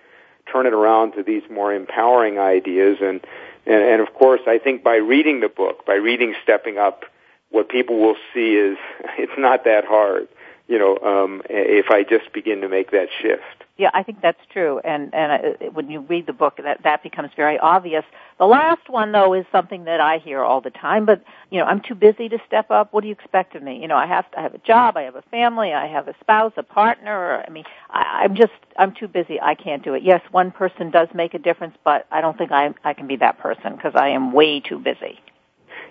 [0.51, 3.21] turn it around to these more empowering ideas and
[3.65, 7.03] and, and of course, I think by reading the book, by reading Stepping Up,
[7.49, 8.77] what people will see is
[9.17, 10.27] it's not that hard,
[10.67, 13.63] you know, um, if I just begin to make that shift.
[13.81, 14.79] Yeah, I think that's true.
[14.85, 18.05] And and uh, when you read the book, that that becomes very obvious.
[18.37, 21.07] The last one, though, is something that I hear all the time.
[21.07, 22.93] But you know, I'm too busy to step up.
[22.93, 23.81] What do you expect of me?
[23.81, 26.07] You know, I have to I have a job, I have a family, I have
[26.07, 27.43] a spouse, a partner.
[27.47, 29.41] I mean, I, I'm just I'm too busy.
[29.41, 30.03] I can't do it.
[30.03, 33.15] Yes, one person does make a difference, but I don't think I I can be
[33.17, 35.19] that person because I am way too busy.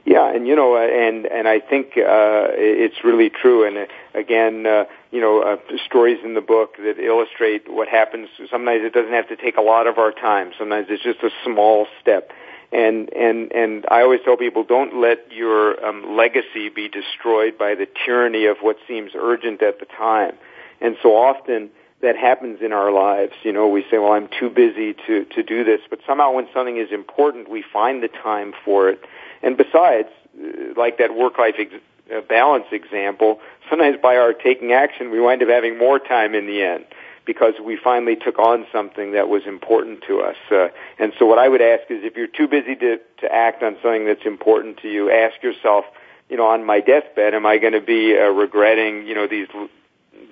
[0.04, 3.66] Yeah, and you know, and and I think uh, it's really true.
[3.66, 8.28] And uh, again, uh, you know, uh, stories in the book that illustrate what happens.
[8.50, 10.52] Sometimes it doesn't have to take a lot of our time.
[10.58, 12.32] Sometimes it's just a small step.
[12.72, 17.74] And and and I always tell people, don't let your um, legacy be destroyed by
[17.74, 20.32] the tyranny of what seems urgent at the time.
[20.80, 21.70] And so often
[22.00, 23.32] that happens in our lives.
[23.42, 25.80] You know, we say, well, I'm too busy to, to do this.
[25.90, 29.00] But somehow when something is important, we find the time for it.
[29.42, 31.74] And besides, uh, like that work-life ex-
[32.14, 36.46] uh, balance example, sometimes by our taking action, we wind up having more time in
[36.46, 36.84] the end
[37.24, 40.36] because we finally took on something that was important to us.
[40.50, 40.68] Uh,
[40.98, 43.76] and so what I would ask is if you're too busy to, to act on
[43.82, 45.84] something that's important to you, ask yourself,
[46.28, 49.48] you know, on my deathbed, am I going to be uh, regretting, you know, these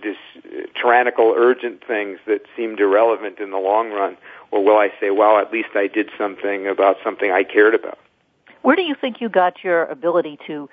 [0.03, 4.17] this uh, tyrannical, urgent things that seemed irrelevant in the long run,
[4.51, 7.99] or will I say, well, at least I did something about something I cared about?
[8.63, 10.69] Where do you think you got your ability to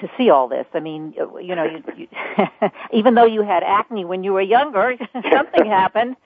[0.00, 0.66] to see all this?
[0.72, 2.08] I mean, you know, you, you
[2.92, 4.96] even though you had acne when you were younger,
[5.32, 6.16] something happened.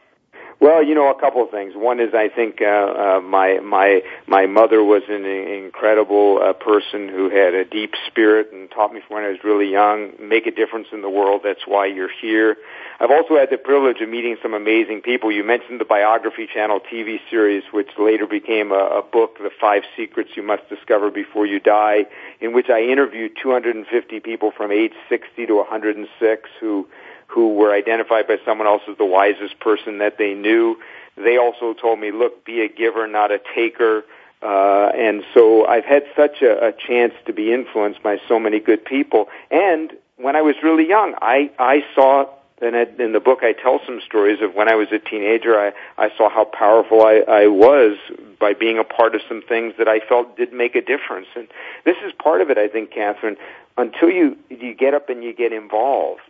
[0.65, 1.75] Well, you know, a couple of things.
[1.77, 7.07] One is I think uh, uh, my my my mother was an incredible uh, person
[7.11, 10.13] who had a deep spirit and taught me from when I was really young.
[10.19, 11.43] Make a difference in the world.
[11.45, 12.57] That's why you're here.
[12.99, 15.31] I've also had the privilege of meeting some amazing people.
[15.31, 19.83] You mentioned the Biography Channel TV series, which later became a, a book, The Five
[19.95, 22.07] Secrets You Must Discover Before You Die,
[22.41, 26.89] in which I interviewed 250 people from age 60 to 106 who
[27.27, 30.77] who were identified by someone else as the wisest person that they knew.
[31.17, 34.05] They also told me, look, be a giver, not a taker.
[34.43, 38.61] Uh, and so I've had such a, a chance to be influenced by so many
[38.61, 39.29] good people.
[39.51, 42.27] And when I was really young, I, I saw
[42.63, 45.73] and in the book I tell some stories of when I was a teenager, I,
[45.99, 47.99] I saw how powerful I, I was
[48.39, 51.27] by being a part of some things that I felt did make a difference.
[51.35, 51.49] And
[51.85, 53.37] this is part of it, I think, Kathryn.
[53.77, 56.21] Until you, you get up and you get involved,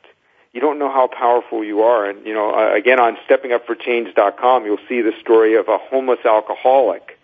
[0.55, 2.09] you don't know how powerful you are.
[2.09, 7.18] And, you know, uh, again, on steppingupforchange.com, you'll see the story of a homeless alcoholic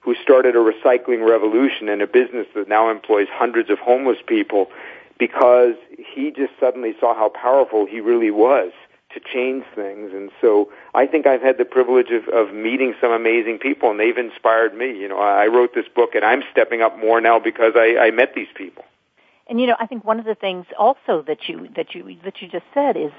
[0.00, 4.70] who started a recycling revolution and a business that now employs hundreds of homeless people
[5.18, 5.74] because
[6.14, 8.70] he just suddenly saw how powerful he really was
[9.12, 10.12] to change things.
[10.12, 13.98] And so I think I've had the privilege of, of meeting some amazing people and
[13.98, 14.96] they've inspired me.
[14.96, 18.10] You know, I wrote this book and I'm stepping up more now because I, I
[18.12, 18.84] met these people.
[19.48, 22.42] And you know, I think one of the things also that you that you that
[22.42, 23.12] you just said is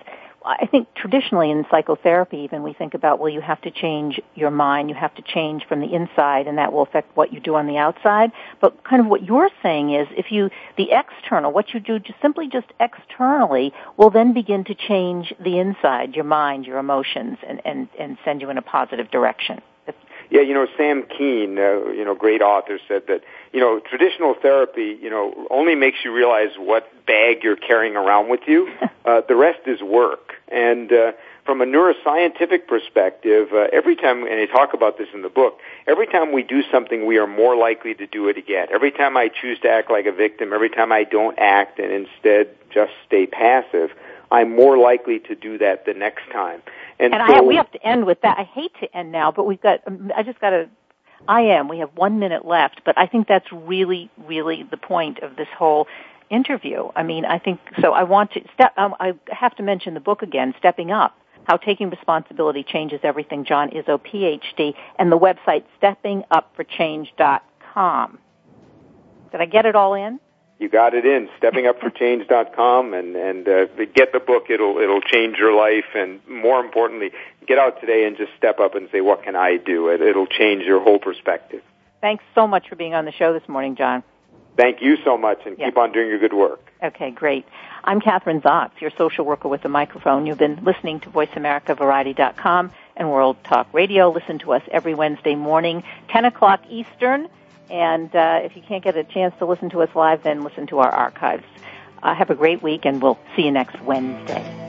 [0.45, 4.51] I think traditionally in psychotherapy even we think about well you have to change your
[4.51, 7.55] mind, you have to change from the inside and that will affect what you do
[7.55, 8.31] on the outside.
[8.59, 12.21] But kind of what you're saying is if you the external, what you do just
[12.21, 17.61] simply just externally will then begin to change the inside, your mind, your emotions and
[17.63, 19.61] and and send you in a positive direction.
[20.29, 23.23] Yeah, you know, Sam Keen, uh, you know, great author, said that
[23.53, 28.29] you know traditional therapy, you know, only makes you realize what bag you're carrying around
[28.29, 28.71] with you.
[29.07, 31.13] Uh, the rest is work, and uh,
[31.47, 35.61] from a neuroscientific perspective, uh, every time, and I talk about this in the book,
[35.87, 38.67] every time we do something, we are more likely to do it again.
[38.69, 41.89] Every time I choose to act like a victim, every time I don't act and
[41.89, 43.91] instead just stay passive,
[44.29, 46.61] I'm more likely to do that the next time.
[46.99, 48.37] And, and so, I, we have to end with that.
[48.39, 49.81] I hate to end now, but we've got.
[50.15, 50.69] I just got to.
[51.27, 51.67] I am.
[51.67, 55.49] We have one minute left, but I think that's really, really the point of this
[55.57, 55.87] whole
[56.29, 56.87] interview.
[56.95, 57.91] I mean, I think so.
[57.93, 58.73] I want to step.
[58.77, 61.17] Um, I have to mention the book again, Stepping Up.
[61.47, 68.19] How Taking Responsibility Changes Everything, John Izzo, PhD, and the website steppingupforchange.com.
[69.31, 70.19] Did I get it all in?
[70.59, 74.45] You got it in steppingupforchange.com and and uh, get the book.
[74.49, 77.11] It'll it'll change your life, and more importantly,
[77.45, 80.25] get out today and just step up and say, "What can I do?" It, it'll
[80.25, 81.61] change your whole perspective.
[82.01, 84.03] Thanks so much for being on the show this morning, John.
[84.55, 86.71] Thank you so much, and keep on doing your good work.
[86.81, 87.45] Okay, great.
[87.83, 90.25] I'm Kathryn Zox, your social worker with a microphone.
[90.25, 94.09] You've been listening to VoiceAmericaVariety.com and World Talk Radio.
[94.09, 97.29] Listen to us every Wednesday morning, 10 o'clock Eastern.
[97.69, 100.67] And uh, if you can't get a chance to listen to us live, then listen
[100.67, 101.43] to our archives.
[102.01, 104.67] Uh, have a great week, and we'll see you next Wednesday.